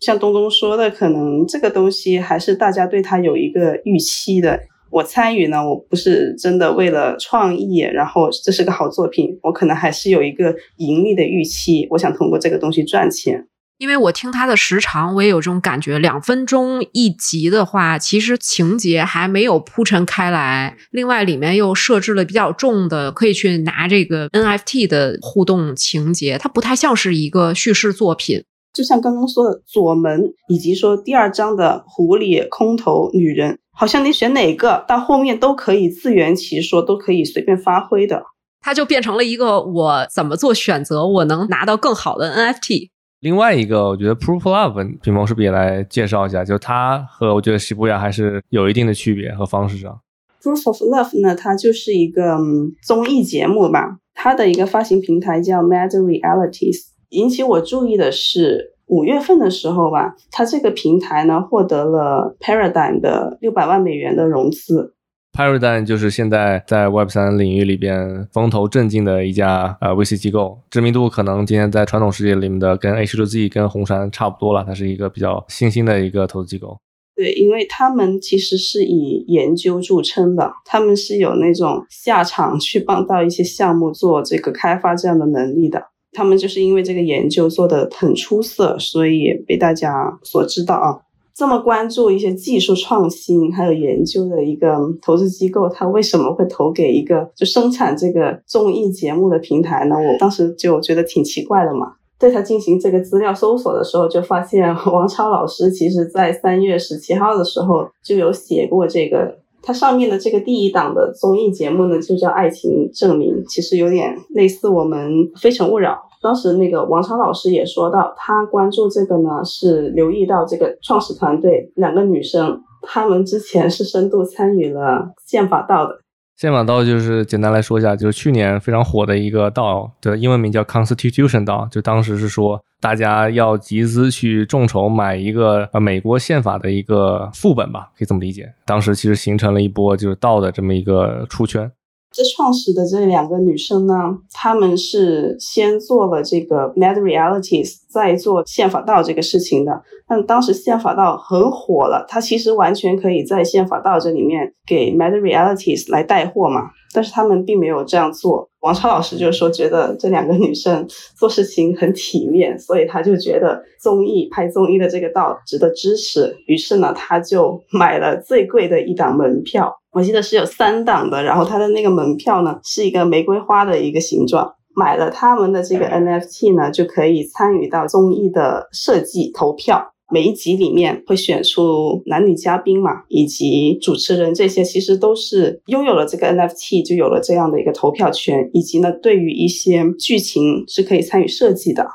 [0.00, 4.60] 像东东说的，可能这个东西还是大家对它有一个预期的。
[4.90, 13.46] 我参与呢，我不是真的为了创意，然后这是个好作品，我可能还是有一个盈利的预期，我想通过这个东西赚钱。
[13.82, 15.98] 因为我听它的时长，我也有这种感觉。
[15.98, 20.76] 两分钟一集的话，其实情节还没有铺陈开来。
[20.92, 28.44] 另外，里面又设置了比较重的，可以去拿这个 NFT 的互动情节，它不太像是一个叙事作品。
[28.72, 38.22] 就像刚刚说的左门，以及说第二章的狐狸、空头、女人，好像你选哪个，到后面都可以自圆其说，都可以随便发挥的。
[38.60, 42.91] 它就变成了一个我怎么做选择，我能拿到更好的 NFT。
[43.22, 46.44] 另外一个，我觉得 Proof Love，屏风是不是也来介绍一下？
[46.44, 50.00] 就它和我觉得西部亚还是有一定的区别和方式上。
[50.42, 52.36] Proof of Love 呢，它就是一个
[52.82, 56.88] 综艺节目吧，它的一个发行平台叫 Mad Realities。
[57.10, 64.94] 引起我注意的是，五月份的时候吧，它这个平台呢获得了 Paradigm 的六百万美元的融资。
[65.32, 76.78] Paradigm 就是现在在 Web 三领域里边风头正劲的一家呃 VC 机构，知名度可能今天在传统世界里面的跟 H 六 Z 跟红杉差不多了，它是一个比较新兴的一个投资机构。
[77.16, 85.82] 对，因为他们其实是以研究著称的，他们是有那种下场去帮到一些项目做这个开发这样的能力的。
[86.12, 91.00] 他们就是因为这个研究做的很出色，所以被大家所知道啊。
[91.34, 99.96] 这么关注一些技术创新还有研究的一个投资机构，它为什么会投给一个就生产这个综艺节目的平台呢？
[99.96, 101.94] 我当时就觉得挺奇怪的嘛。
[102.18, 115.92] 对他进行这个资料搜索的时候，就发现 王超老师其实在三月十七号的时候就有写过这个，它上面的这个第一档的综艺节目呢，就叫《爱情证明》，其实有点类似我们《非诚勿扰》。
[116.22, 125.98] 当时那个王超老师也说到，他关注这个呢，是留意到这个创始团队两个女生，她们之前是深度参与了宪法道的。
[126.36, 138.52] 宪法道就是简单来说一下，就是去年非常火的一个道的英文名叫 Constitution 道，就当时是说大家要集资去众筹买一个呃美国宪法的一个副本吧，可以这么理解。
[138.64, 141.70] 当时其实形成了一波就是道的这么一个出圈。
[142.12, 143.94] 这创始的这两个女生呢，
[144.32, 149.82] 她们是先做了这个 Mad Realities，再做宪法道这个事情的。
[150.06, 156.70] 但当时宪法道很火了，它其实完全可以在宪法道这里面给 Mad Realities 来带货嘛。
[156.94, 158.50] 但是他们并没有这样做。
[158.60, 166.36] 王超老师就是说，觉得这两个女生做事情很体面，所以他就觉得综艺拍综艺的这个道值得支持。
[166.46, 169.74] 于是呢，他就买了最贵的一档门票。
[169.92, 174.54] 我记得是有三档的，然后它的那个门票呢是一个玫瑰花的一个形状。
[174.74, 179.92] 买了他们的这个 NFT 呢，就可以参与到综艺的设计投票。
[180.10, 191.86] 每一集里面会选出男女嘉宾嘛，以及主持人这些，其实都是拥有了这个 NFT 就有了这样的一个投票权，以及呢，对于一些剧情是可以参与设计的。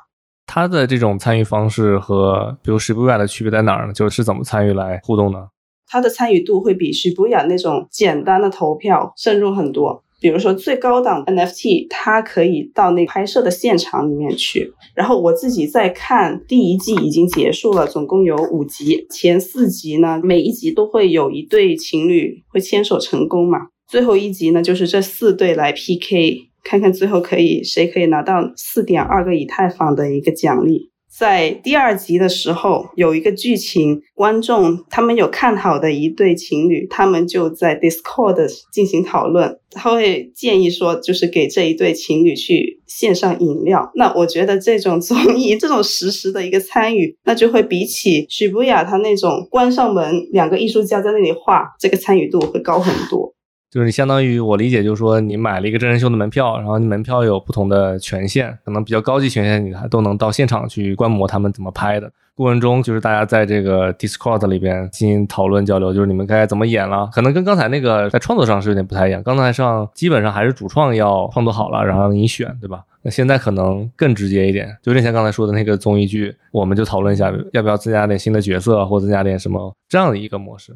[0.46, 3.94] 它的这种参与方式和比如 Shibuya 的区别在哪儿呢？
[3.94, 5.48] 就是怎么参与来互动呢？
[5.88, 10.04] 它的参与度会比 Shibuya 那种简单的投票深入很多。
[10.20, 14.74] 比如说最高档 NFT，它可以到那拍摄的现场里面去。
[14.96, 23.68] 然后我自己在看第一季已经结束了，总共有五集，前四集呢，每一集都会有一对情侣会牵手成功嘛。
[23.88, 30.90] 最后一集呢，就是这四对来 PK，看看最后可以谁可以拿到四点二个以太坊的一个奖励。
[31.18, 43.90] 在第二集的时候，有一个剧情，观众他们有看好的一对情侣，他们就在 Discord 进行讨论，他会建议说，就是给这一对情侣去献上饮料。
[43.96, 53.34] 那我觉得这种综艺，这种实时的一个参与，那就会比起许博雅他那种关上门，两个艺术家在那里画，这个参与度会高很多。
[53.70, 62.10] 就是你相当于我理解，就是说你买了一个真人秀的门票，然后你门票有不同的权限，可能比较高级权限你还都能到现场去观摩他们怎么拍的。
[62.34, 67.10] 过程中就是大家在这个 Discord 里边进行讨论交流，就是你们该怎么演了。
[67.12, 72.84] 可能跟刚才那个在创作上是有点不太一样，刚才上基本上还是主创要创作好了，然后你选，对吧？
[73.02, 80.76] 那现在可能更直接一点，就有点像刚才说的那个综艺剧，我们就讨论一下要不要增加点新的角色，或增加点什么这样的一个模式。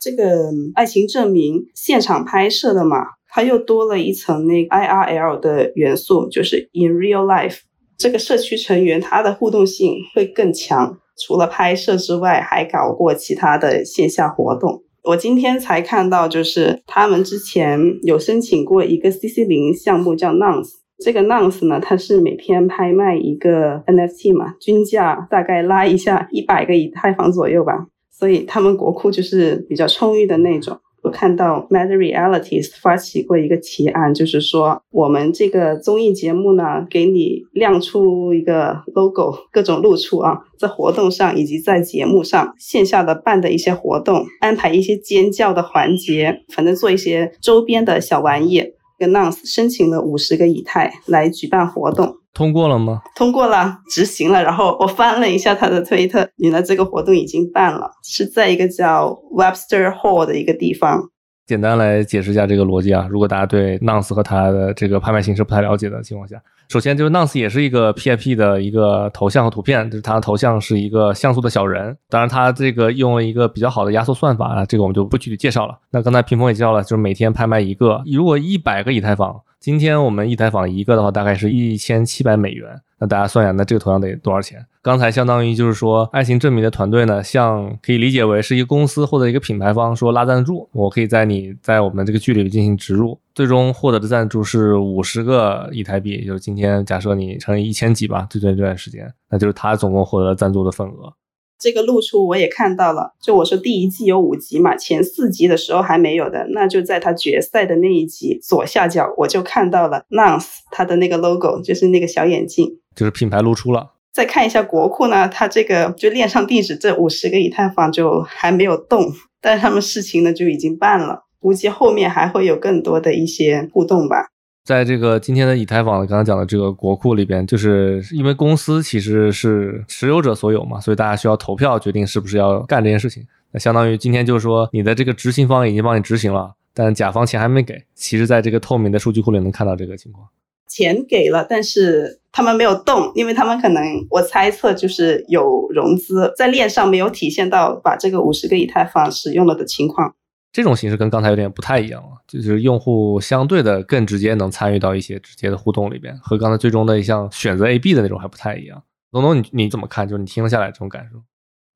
[0.00, 7.58] 这个爱情证明现场拍摄的嘛，它又多了一层那 IRL 的元素，就是 in real life。
[7.98, 10.98] 这个社区成员他的互动性会更强。
[11.22, 14.82] 除了拍摄之外，还搞过其他的线下活动。
[15.04, 20.76] 我今天才看到，就是他们之前有申请过一个 CC 零项目，叫 Nonce。
[21.04, 27.86] 这个 Nonce 呢，它是每天拍卖一个 NFT 嘛，均价大概拉一下一百个以太坊左右吧。
[28.20, 30.78] 所以他们国库就是比较充裕的那种。
[31.02, 48.74] 我看到 Mad Realities 发起过一个提案，就是说我们这个综艺节目呢，给你亮出一个 logo，各种露出啊，在活动上以及在节目上线下的办的一些活动，安排一些尖叫的环节，反正做一些周边的小玩意。
[48.98, 52.16] 跟 Nonce 申请了五十个以太来举办活动。
[52.32, 53.00] 通过了吗？
[53.16, 54.42] 通过了，执行了。
[54.42, 61.10] 然后我翻了一下他的推特，原来这个活动已经办了，是在一个叫 Webster Hall 的一个地方。
[61.46, 71.96] 简单来解释一下这个逻辑啊，如果大家对 Nonce 和它的这个拍卖形式不太了解的情况下，首先就是 Nonce 也是一个 PIP 的一个头像和图片，就是它的头像是一个像素的小人。
[72.08, 75.76] 当然，它这个用了一个比较好的压缩算法啊，这个我们就不具体介绍了。
[75.90, 79.40] 那刚才屏风也介绍了，就是每天拍卖一个，如果一百个以太坊。
[79.60, 82.80] 今天我们一台房一个的话，大概是一千七百美元。
[82.98, 84.64] 那大家算一下，那这个头像得多少钱？
[84.80, 101.12] 刚才相当于就是说，爱情证明的团队呢，像可以理解为是一个公司或者一个品牌方说拉赞助，我可以在你在我们这个剧里进行植入，最终获得的赞助是五十个以台币，就是今天假设你乘以一千几吧，最短这段时间，那就是他总共获得赞助的份额。
[101.60, 113.92] 这个露出我也看到了，就我说第一季有五集嘛，前四集的时候还没有的，那就在他决赛的那一集左下角我就看到了 Nance 他的那个 logo，就是那个小眼镜，就是品牌露出了。
[114.12, 124.30] 再看一下国库呢，它这个就链上地址这五十个以太坊就还没有动，但是他们事情呢就已经办了，估计后面还会有更多的一些互动吧。
[124.70, 133.26] 在这个今天的以太坊刚刚讲的这个国库里边，就是因为公司其实是持有者所有嘛，所以大家需要投票决定是不是要干这件事情。
[133.50, 137.82] 那相当于今天就是说，你的这个执行方已经帮你执行了，但甲方钱还没给。
[137.96, 140.24] 其实，在这个透明的数据库里能看到这个情况，
[140.68, 150.14] 钱给了，但是他们没有动，因为他们可能我猜测就是有融资在链上没有体现到把这个五十个以太坊使用了的情况。
[150.52, 158.82] 这种形式跟刚才有点不太一样了，就是用户相对的更直接能参与到一些直接的互动里边，和刚才最终的一项选择 A、B 的那种还不太一样。
[159.12, 160.08] 龙龙，你你怎么看？
[160.08, 161.22] 就是你听了下来这种感受？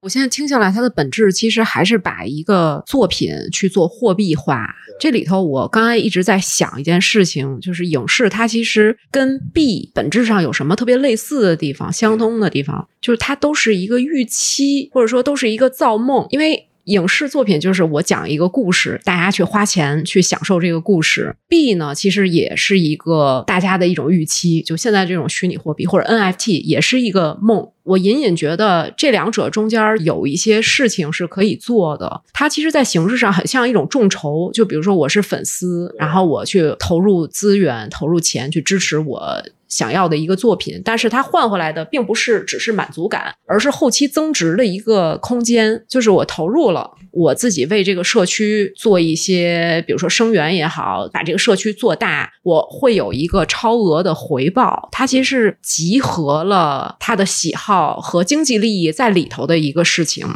[0.03, 4.75] 我现在听下来，它的本质其实还是把一个作品去做货币化。
[5.01, 16.69] 这里头，我刚才一直在想一件事情，就是影视它其实跟币本质上有什么特别类似的地方、相通的地方，就是它都是一个预期，或者说都是一个造梦，因为。
[16.85, 21.35] 影视作品就是我讲一个故事，大家去花钱去享受这个故事。
[21.49, 27.69] 币呢，其实也是一个大家的一种预期，就现在这种虚拟货币或者 NFT 也是一个梦。
[27.85, 32.23] 我隐隐觉得这两者中间有一些事情是可以做的。
[32.33, 39.43] 它其实，在形式上很像一种众筹，就比如说我是粉丝，然后我去投入资源、投入钱去支持我。
[39.69, 45.85] 想要的一个作品，但是它换回来的并不是只是满足感，而是后期增值的一个空间。
[45.89, 54.89] 就是我投入了，我自己为这个社区做一些，比如说生源也好，把这个社区做大，我会有一个超额的回报。
[54.93, 60.27] 它其实是集合了他的喜好和经济利益在里头的一个事情。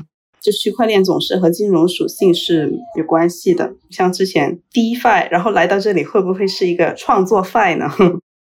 [0.41, 7.91] 就区块链总是和金融属性是有关系的，像之前 DeFi，然后来到这里会不会是一个创作 Fi 呢？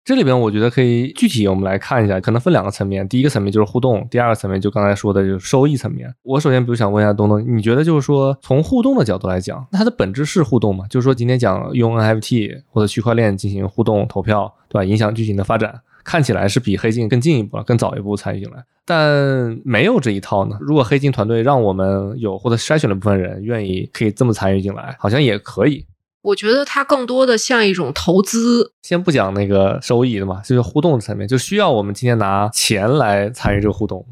[0.07, 3.05] 这里边我觉得可以具体我们来看一下，可能分两个层面。
[3.09, 6.09] 第一个层面就是互动，第二个层面就刚才说的就是收益层面。
[6.23, 10.85] 我首先比如想问一下东东，你觉得就是说从互动的角度来讲，那它的本质是互动吗？
[10.89, 14.85] 就是说今天讲用 NFT 或者区块链进行互动投票，对吧？
[14.85, 18.63] 影响剧情的发展，看起来是比黑镜更进一步了，更早一步参与进来。
[18.85, 20.57] 但没有这一套呢？
[20.61, 25.85] 如果黑镜团队让我们有或者筛选了部分人愿意可以这么参与进来，好像也可以。
[26.21, 28.73] 我觉得它更多的像一种投资。
[28.81, 34.05] 先不讲那个收益的嘛，就是互动层面，就需要我们今天拿钱来参与这个互动。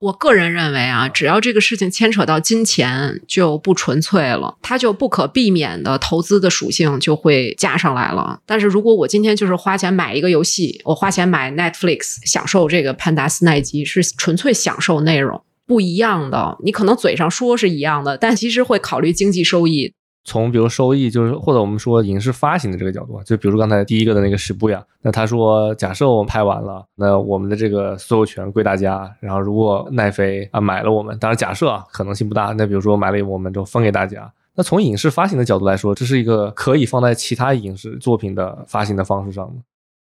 [0.00, 8.38] 我个人认为啊，只要这个事情牵扯到金钱，就不纯粹了，它就不可避免的投资的属性就会加上来了。
[8.46, 16.56] 但是如果我今天就是花钱买一个游戏，我花钱买 Netflix，享受这个潘达斯奈基，是纯粹享受内容，不一样的。
[16.62, 19.92] 你可能嘴上说是一样的，但其实会考虑经济收益。
[20.24, 39.62] 从比如收益，就是或者我们说影视发行的这个角度，就比如刚才第一个的那个十部呀，那他说，假设我们拍完了，那我们的这个所有权归大家，然后如果奈飞啊买了我们，当然假设啊可能性不大，那比如说买了我们就分给大家，那从影视发行的角度来说，这是一个可以放在其他影视作品的发行的方式上吗。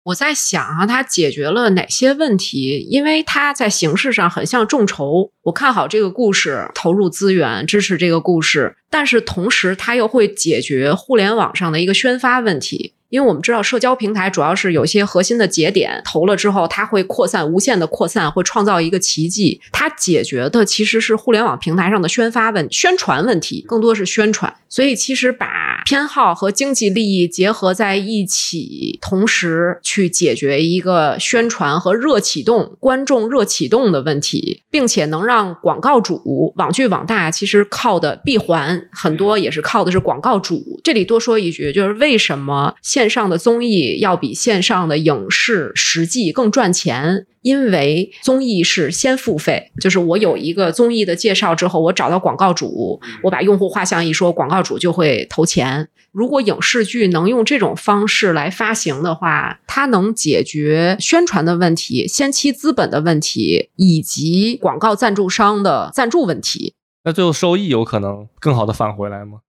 [0.04, 2.86] 我在想啊，它解决了哪些问题？
[2.90, 12.93] 因为它在形式上很像众筹，我看好这个故事，投入资源支持这个故事，但是同时它又会解决互联网上的一个宣发问题。
[13.14, 19.60] 因为我们知道，社交平台主要是有些核心的节点投了之后，它会扩散，无限的扩散，会创造一个奇迹。
[19.70, 24.52] 它解决的其实是互联网平台上的宣发问、宣传问题，更多是宣传。
[24.68, 40.80] 所以，其实把偏好和经济利益结合在一起，同时去解决一个宣传和热启动、观众热启动的问题，并且能让广告主网剧网大其实靠的闭环很多也是靠的是广告主。
[40.82, 55.90] 这里多说一句，就是为什么现线上的综艺要比线上的影视实际更赚钱，因为综艺是先付费，就是我有一个综艺的介绍之后，我找到广告主，我把用户画像一说，广告主就会投钱。
[56.12, 66.72] 如果影视剧能用这种方式来发行的话，它能解决宣传的问题、先期资本的问题以及广告赞助商的赞助问题。
[67.04, 69.40] 那最后收益有可能更好的返回来吗？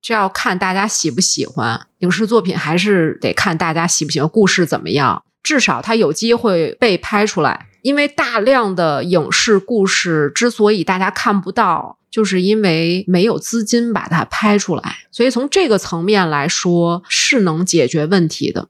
[0.00, 5.22] 这要看大家喜不喜欢影视作品，还是得看大家喜不喜欢故事怎么样。
[5.42, 14.96] 至少它有机会被拍出来，因为大量的影视故事之所以大家看不到，就是因为没有资金把它拍出来。
[15.10, 18.68] 所以从这个层面来说，是能解决问题的。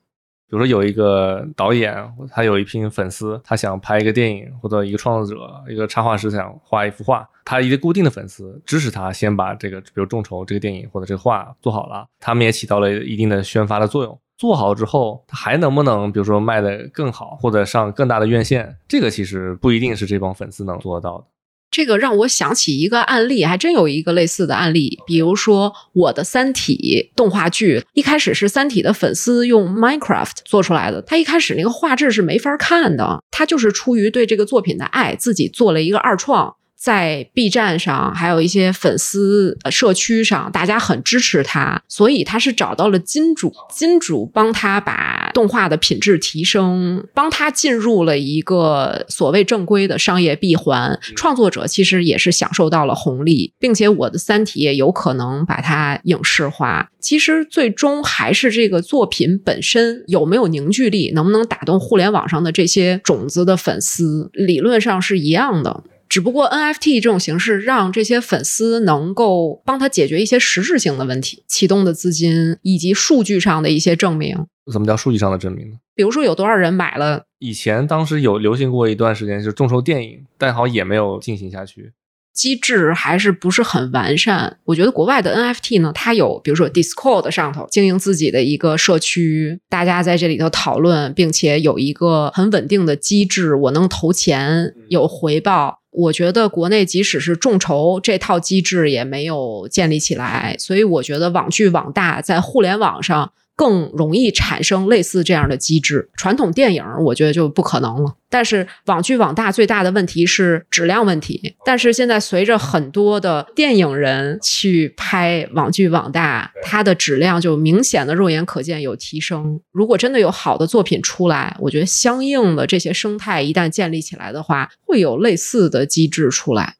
[0.48, 1.94] 比如说有一个导演，
[2.30, 14.18] 他有一批粉丝，他想拍一个电影，或者一个创作者、一个插画师想画一幅画，他一个固定的粉丝支持他，先把这个比如众筹这个电影或者这个画做好了，他们也起到了一定的宣发的作用。
[14.38, 21.24] 做好之后，他还能不能比如说卖的更好，或者上更大的院线，这个其实不一定是这帮粉丝能做得到的。
[21.70, 24.98] 这个让我想起一个案例，还真有一个类似的案例。
[25.06, 36.56] 比如说，我的《三体》动画剧，一开始是《三体》的粉丝用 Minecraft 做出来的，他一开始那个画质是没法看的，他就是出于对这个作品的爱，自己做了一个二创。
[36.80, 50.96] 在 B 站上，还有一些粉丝社区上，大家很支持他，所以他是找到了金主，金主帮他把动画的品质提升，帮他进入了一个所谓正规的商业闭环。
[51.16, 56.88] 创作者其实也是享受到了红利，并且我的《三体》也有可能把它影视化。
[57.00, 65.82] 其实最终还是这个作品本身有没有凝聚力，能不能打动互联网上的这些种子的粉丝，理论上是一样的。
[66.08, 74.46] 只不过 NFT 这种形式让这些粉丝能够帮他解决一些实质性的问题，启动的资金以及数据上的一些证明。
[74.72, 75.76] 怎么叫数据上的证明呢？
[75.94, 77.24] 比如说有多少人买了？
[77.38, 81.92] 以前当时有流行过一段时间，就是众筹电影，但好像也没有进行下去。
[82.38, 84.56] 机制还是不是很完善。
[84.64, 95.80] 我觉得国外的 NFT 呢，它有比如说 Discord 上头经营自己的一个社区，大家在这里头讨论，并且有一个很稳定的机制，我能投钱有回报。
[95.90, 103.32] 我觉得国内即使是众筹这套机制也没有建立起来，所以我觉得网剧网大在互联网上。
[103.58, 106.08] 更容易产生类似这样的机制。
[106.16, 108.14] 传统电影，我觉得就不可能了。
[108.30, 111.56] 但是网剧网大最大的问题是质量问题。
[111.64, 119.60] 但是现在随着很多的电影人去拍网剧网大，它的质量就明显的肉眼可见有提升。
[119.72, 126.76] 如果真的有好的作品出来，我觉得相应的这些生态一旦建立起来的话，会有类似的机制出来。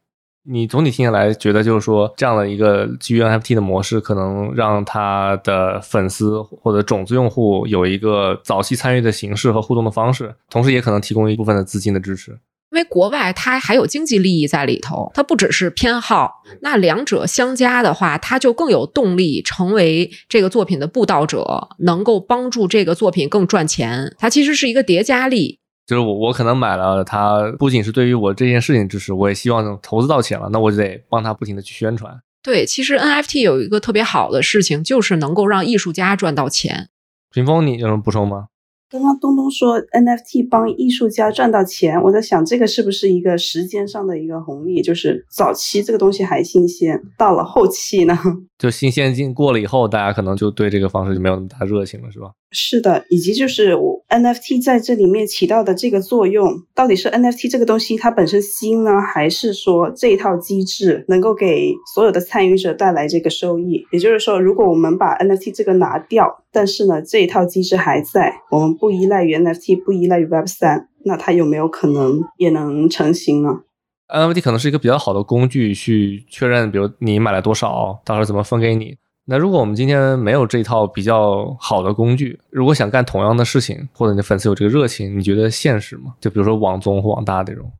[0.51, 12.39] 你总体听下来，觉得就是说，这样的一个基于 NFT 的模式，可能让他的粉丝或者种子用户有一个早期参与的形式和互动的方式，同时也可能提供一部分的资金的支持。
[12.71, 16.43] 因为国外它还有经济利益在里头，它不只是偏好。
[16.61, 24.15] 那两者相加的话，它就更有动力成为这个作品的布道者，能够帮助这个作品更赚钱。
[24.19, 25.61] 它其实是一个叠加力。
[25.89, 32.15] 就是我，我可能买了它，不仅是对于我这件事情支持，我也希望投资到钱了，那我就得帮他不停的去宣传。
[32.43, 36.91] 对，其实 NFT 有一个特别好的事情，就是能够让艺术家赚到钱。
[37.33, 38.49] 屏风，你有什么补充吗？
[38.91, 44.81] 刚刚东东说 NFT 帮艺术家赚到钱，我在想这个是不是一个时间上的一个红利？
[44.81, 48.19] 就是早期这个东西还新鲜，到了后期呢，
[48.57, 52.31] 就新鲜劲过了以后，大家可能就对这个方式就没有那么大热情了，是吧？
[52.51, 63.85] 是的，以及就是我 NFT 在这里面起到的这个作用，到底是 NFT 这个东西它本身新呢，还是说这一套机制能够给所有的参与者带来这个收益？
[63.93, 73.61] 也就是说，如果我们把 NFT 这个拿掉，但是呢这一套机制还在，我们不依赖于 NFT，不依赖于 Web 三，那它有没有可能也能成型呢
[74.09, 78.97] ？NFT 可能是一个比较好的工具，去确认，比如你买了多少，到时候怎么分给你。
[79.31, 86.15] 那如果我们今天没有这套比较好的工具，如果想干同样的事情，或者你的粉丝有这个热情，你觉得现实吗？
[86.19, 87.71] 就比如说网综或网大这种，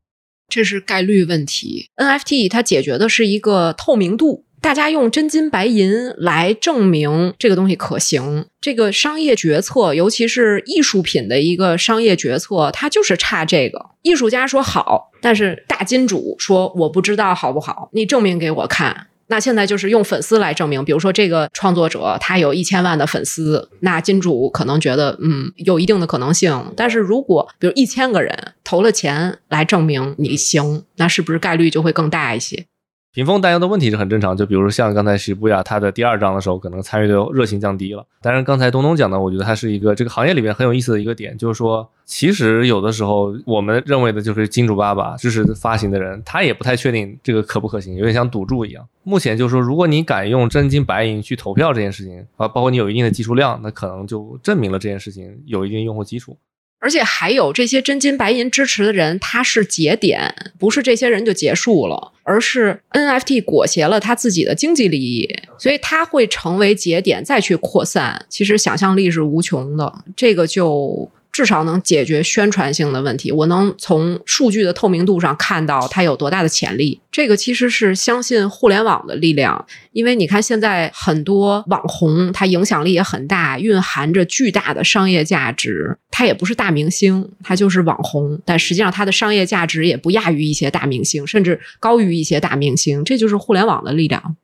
[0.47, 1.89] 这是概率问题。
[1.97, 8.45] NFT 它解决的是一个透明度，大家用真金白银来证明这个东西可行。
[8.61, 13.87] 这个商业决策，尤其是艺术品的一个商业决策，它就是差这个。
[14.03, 19.07] 艺术家说好，但是大金主说我不知道好不好，你证明给我看。
[19.29, 26.73] 那现在就是用粉丝来证明，比如说这个创作者他有一千万的粉丝，那金主可能觉得嗯有一定的可能性。
[26.77, 32.67] 但是如果比如一千个人投了钱来证明你行，那是不是概率就会更大一些？
[33.13, 38.07] 屏风担忧的问题是很正常，就比如像刚才徐布亚他的第二章的时候，可能参与的热情降低了。
[38.23, 48.89] 但是刚才东东讲的，我觉得它是一个这个行业里面很有意思的一个点，就是说，其实有的时候我们认为的就是金主爸爸支持发行的人，他也不太确定这个可不可行，有点像赌注一样。
[49.03, 56.39] 目前就是说，如果你敢用真金白银去投票这件事情啊，包括你有一定的技术量，那可能就证明了这件事情有一定用户基础。
[56.81, 65.29] 而且还有这些真金白银支持的人，他是节点，不是这些人就结束了，而是 NFT 裹挟了他自己的经济利益，
[65.59, 68.25] 所以他会成为节点再去扩散。
[68.31, 71.11] 其实想象力是无穷的，这个就。
[71.39, 73.31] 至少能解决宣传性的问题。
[73.31, 77.01] 我能从数据的透明度上看到它有多大的潜力。
[77.13, 85.97] 这个其实是相信互联网的力量，因为你看现在很多网红，他影响力也很大，蕴含着巨大的商业价值。
[86.11, 93.05] 他也不是大明星，他就是网红，但实际上他的商业价值也不亚于一些大明星，甚至高于一些大明星。
[93.05, 94.35] 这就是互联网的力量。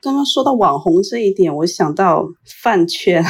[0.00, 2.28] 刚刚说到网红这一点，我想到
[2.62, 3.24] 饭圈。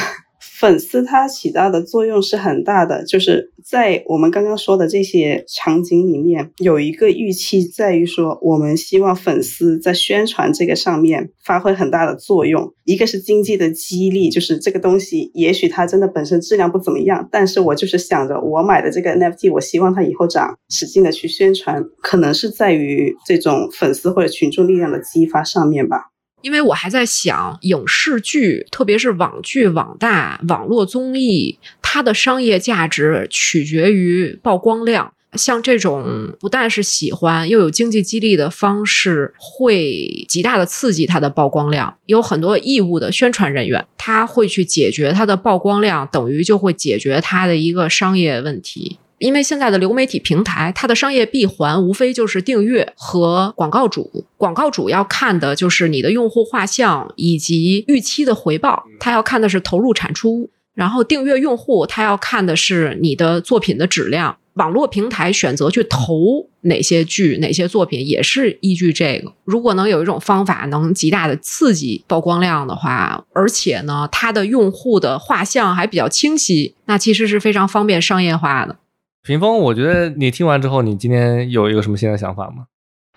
[0.57, 12.73] 粉丝他起到的作用是很大的，就是在我们刚刚说的这些场景里面，有一个预期在于说，我们希望粉丝在宣传这个上面发挥很大的作用。
[12.85, 26.14] 一个是经济的激励，就是这个东西也许它真的本身质量不怎么样，但是我就是想着我买的这个 NFT，我希望它以后涨，使劲的去宣传，可能是在于这种粉丝或者群众力量的激发上面吧。
[26.45, 35.11] 因为我还在想，影视剧，特别是网剧、网大、网络综艺，它的商业价值取决于曝光量。
[35.33, 41.97] 像这种不但是喜欢又有经济激励的方式，会极大的刺激它的曝光量。
[42.05, 48.99] 有很多义务的宣传人员，他会去解决它的曝光量，等于就会解决它的一个商业问题。
[49.17, 54.25] 因为现在的流媒体平台，它的商业闭环无非就是订阅和广告主。
[54.37, 60.49] 广告主要看的就是你的用户画像以及预期的回报，他要看的是投入产出。
[60.73, 64.37] 然后订阅用户他要看的是你的作品的质量。
[64.55, 69.33] 网络平台选择去投哪些剧、哪些作品，也是依据这个。
[69.43, 78.77] 如果能有一种方法能极大的刺激曝光量的话，而且呢，它的用户的画像还比较清晰，那其实是非常方便商业化的。
[79.25, 82.67] 屏风，我觉得你听完之后，你今天有一个什么新的想法吗？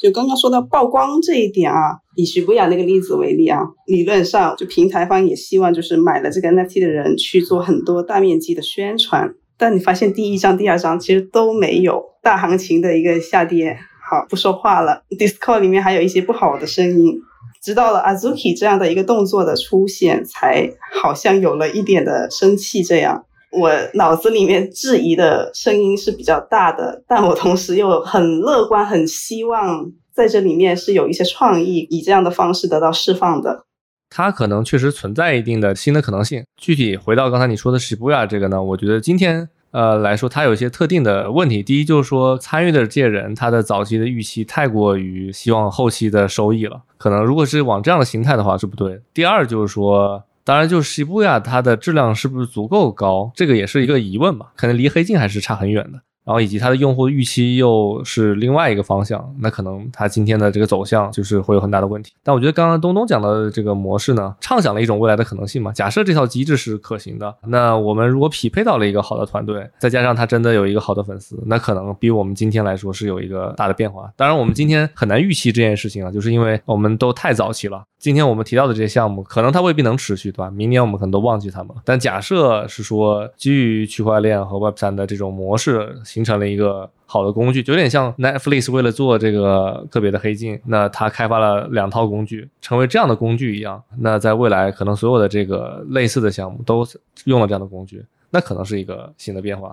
[0.01, 9.35] 就刚刚说到曝光这一点啊，以徐不雅那个例子为例啊，理论上就平台方也希望就是买了这个 NFT 的人去做很多大面积的宣传。
[9.59, 13.77] 但你发现第一张、第二张其实都没有大行情的一个下跌，
[14.09, 15.03] 好不说话了。
[15.11, 17.19] Discord 里面还有一些不好的声音，
[17.63, 20.71] 直到了 Azuki 这样的一个动作的出现，才
[21.03, 22.83] 好像有了一点的生气。
[22.83, 33.64] 这样，我脑子里面质疑的声音是比较大的，但我同时又很乐观，很希望在这里面是有一些创意，以这样的方式得到释放的。
[34.11, 36.42] 它可能确实存在一定的新的可能性。
[36.57, 41.62] 具体回到刚才你说的 Shibuya 这个呢，我觉得今天呃来说，它有一些特定的问题。
[41.62, 49.01] 第一就是说，参与的这些人他的早期的预期太过于希望后期的收益了，可能如果是往这样的形态的话是不对。
[49.12, 56.01] 第二就是说，当然就是西布亚它的质量是不是足够高，这个也是一个疑问吧，可能离黑镜还是差很远的。
[56.29, 62.12] 然后以及它的用户预期又是另外一个方向，那可能它今天的这个走向就是会有很大的问题。
[62.22, 65.72] 但我觉得刚刚东东讲的这个模式呢，畅想了一种未来的可能性嘛。
[65.72, 74.12] 假设这套机制是可行的，那我们如果匹配到了一个好的团队，再加上他真的有一个好的粉丝，那可能比我们今天来说是有一个大的变化。
[74.14, 77.83] 当然，我们今天很难预期这件事情啊，就是因为我们都太早期了。
[77.99, 80.51] 今天我们提到的这些项目，可能它未必能持续，对吧？
[80.51, 81.83] 明年我们可能都忘记它们了。
[81.85, 93.81] 但假设是说，基于区块链和 Web 三的这种模式，形成了一个好的工具，就有点像 Netflix 为了做这个个别的黑镜，那它开发了两套工具，成为这样的工具一样。
[94.01, 96.85] 那在未来，可能所有的这个类似的项目都
[97.27, 99.73] 用了这样的工具，那可能是一个新的变化。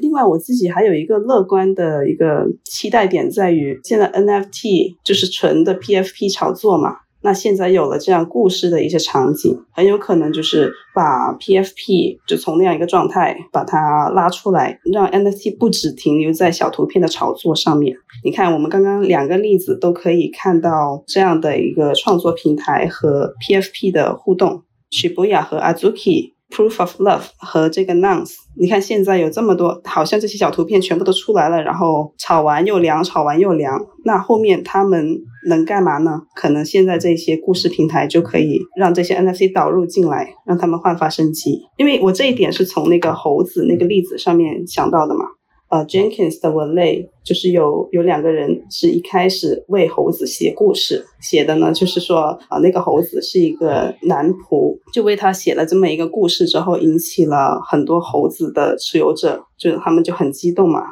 [0.00, 6.98] 另外，我自己还有一个乐观的一个期待点，在于现在 NFT 就是纯的 PFP 炒作嘛。
[7.22, 17.94] 那现在有了这样故事的一些场景，很有可能就是把 PFP 就从那样一个状态把它拉出来，让 NFT 不止停留在小图片的炒作上面。
[18.24, 26.32] 你看，我们刚刚两个例子都可以看到这样的一个创作平台和 PFP 的互动许博雅和 Azuki。
[26.50, 33.80] Proof of Love 和这个 Nouns，你看现在有这么多，好像这些小图片全部都出来了，然后炒完又凉，炒完又凉。
[34.04, 35.16] 那后面他们
[35.48, 36.22] 能干嘛呢？
[36.34, 41.60] 可能现在这些故事平台就可以让这些 NFT 导入进来，让他们焕发生机。
[41.76, 45.24] 因为我这一点是从那个猴子那个例子上面想到的嘛。
[45.70, 60.82] 呃，Jenkins 的文类就是有有两个人是一开始为猴子写故事，写的呢就是说啊，那个猴子是一个男仆，就为他写了这么一个故事之后，引起了很多猴子的持有者，就他们就很激动嘛，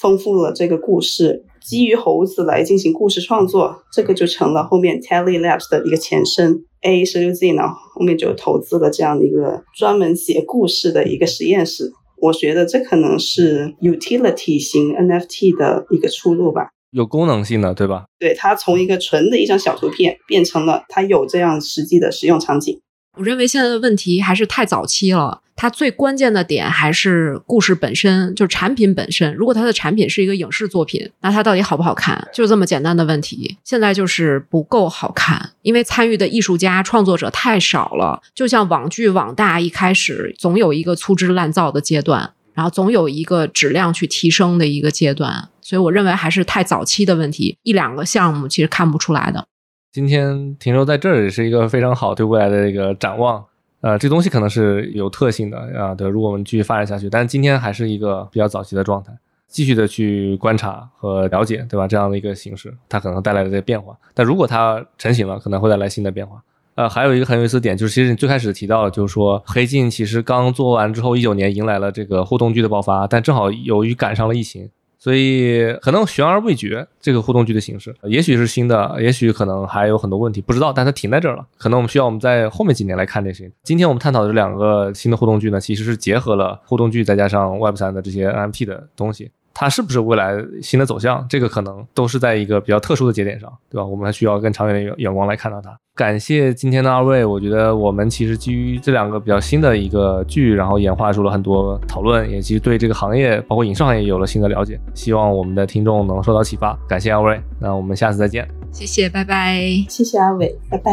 [0.00, 6.64] 丰富了这个故事，基于猴子来进行故事创作，这个就成了后面 Tally Labs 的一个前身。
[6.80, 7.62] A 十六 Z 呢
[7.94, 11.92] 后面就投资了这样的一个专门写故事的一个实验室。
[12.22, 18.04] 我觉得这可能是 utility 型 NFT 的一个出路吧，有功能性的，对吧？
[18.20, 22.80] 对，它从一个纯的一张小图片变成了它有这样实际的使用场景。
[23.18, 29.34] 我认为现在的问题还是太早期了，它最关键的点还是故事本身，就是产品本身。
[29.34, 33.58] 如果它的产品是一个影视作品，那它到底好不好看，就这么简单的问题。
[33.62, 38.22] 现在就是不够好看，因为参与的艺术家创作者太少了。
[38.34, 49.46] 就像网剧网大一开始总有一个粗制滥造的阶段，然后总有一个质量去提升的一个阶段，所以我认为还是太早期的问题，一两个项目其实看不出来的。
[49.92, 53.44] 今天停留在这儿也是一个非常好对未来的一个展望，
[53.82, 59.12] 呃，这东西可能是有特性的啊，对，如果我们继续发展下去，但是今天还是一个比较早期的状态，
[59.48, 61.86] 继续的去观察和了解，对吧？
[61.86, 66.42] 这样的一个形式，它可能带来的这些变化，但如果它成型了，可能会带来新的变化。
[66.74, 74.70] 呃，还有一个很有意思的点，就是其实你最开始提到，就是说黑镜其实刚做完之后，一九年迎来了这个互动剧的爆发，但正好由于赶上了疫情。
[75.02, 80.72] 所以可能悬而未决，这个互动剧的形式，也许是新的，也许可能还有很多问题，不知道。
[80.72, 83.50] 但它停在这儿了，可能我们需要我们在后面几年来看这些。
[83.64, 89.28] 今天我们探讨的这两个新的互动剧呢，其实是结合了互动剧再加上 Web 三的这些 NFT 的东西。
[89.54, 93.84] 它是不是未来新的走向，这个可能都是在一个比较特殊的节点上，对吧？
[93.84, 95.76] 我们还需要更长远的眼眼光来看到它。
[95.94, 104.80] 感谢今天的二位，我觉得我们其实基于这两个比较新的一个剧，然后演化出了很多讨论，也其实对这个行业，包括影视行业有了新的了解。
[104.94, 106.74] 希望我们的听众能受到启发。
[106.88, 108.48] 感谢二位，那我们下次再见。
[108.70, 109.60] 谢谢，拜拜。
[109.88, 110.90] 谢谢阿伟，拜拜。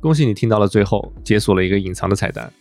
[0.00, 2.52] 恭喜你听到了最后，解锁了一个隐藏的彩蛋。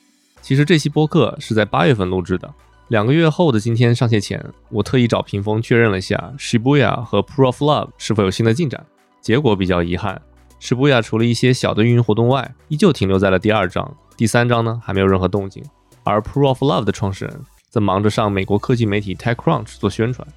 [0.43, 2.47] 其实这期播客是在八月份录制的，
[2.91, 8.85] 两个月后的今天上线前，我特意找屏风确认了一下 Shibuya 和 Pro of Love 是否有新的进展。
[9.21, 10.21] 结果比较遗憾
[10.59, 15.63] ，Shibuya 除了一些小的运营活动外，依旧停留在了第二章，第三章呢还没有任何动静。
[16.03, 17.39] 而 Pro of Love 的创始人
[17.69, 20.27] 则忙着上美国科技媒体 TechCrunch 做宣传。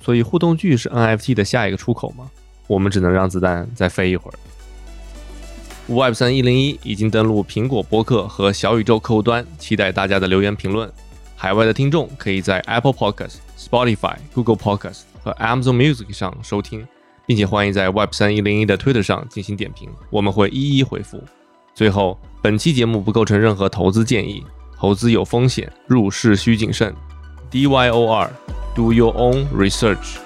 [0.00, 2.30] 所以互动剧是 NFT 的下一个出口吗？
[2.68, 4.38] 我们只能让子弹再飞一会儿。
[5.88, 10.88] Web 三一零一已经登录苹果播客和小宇宙客户端，期待大家的留言评论。
[11.44, 16.88] 海外的听众可以在 Apple Podcast、Spotify、Google Podcast 和 Amazon Music 上收听，
[17.26, 21.22] 并且欢迎在 Web 三一零一的 Twitter 上进行点评，我们会一一回复。
[21.74, 24.42] 最后，本期节目不构成任何投资建议，
[24.74, 26.94] 投资有风险，入市需谨慎。
[27.50, 30.23] D Y O R，Do your own research。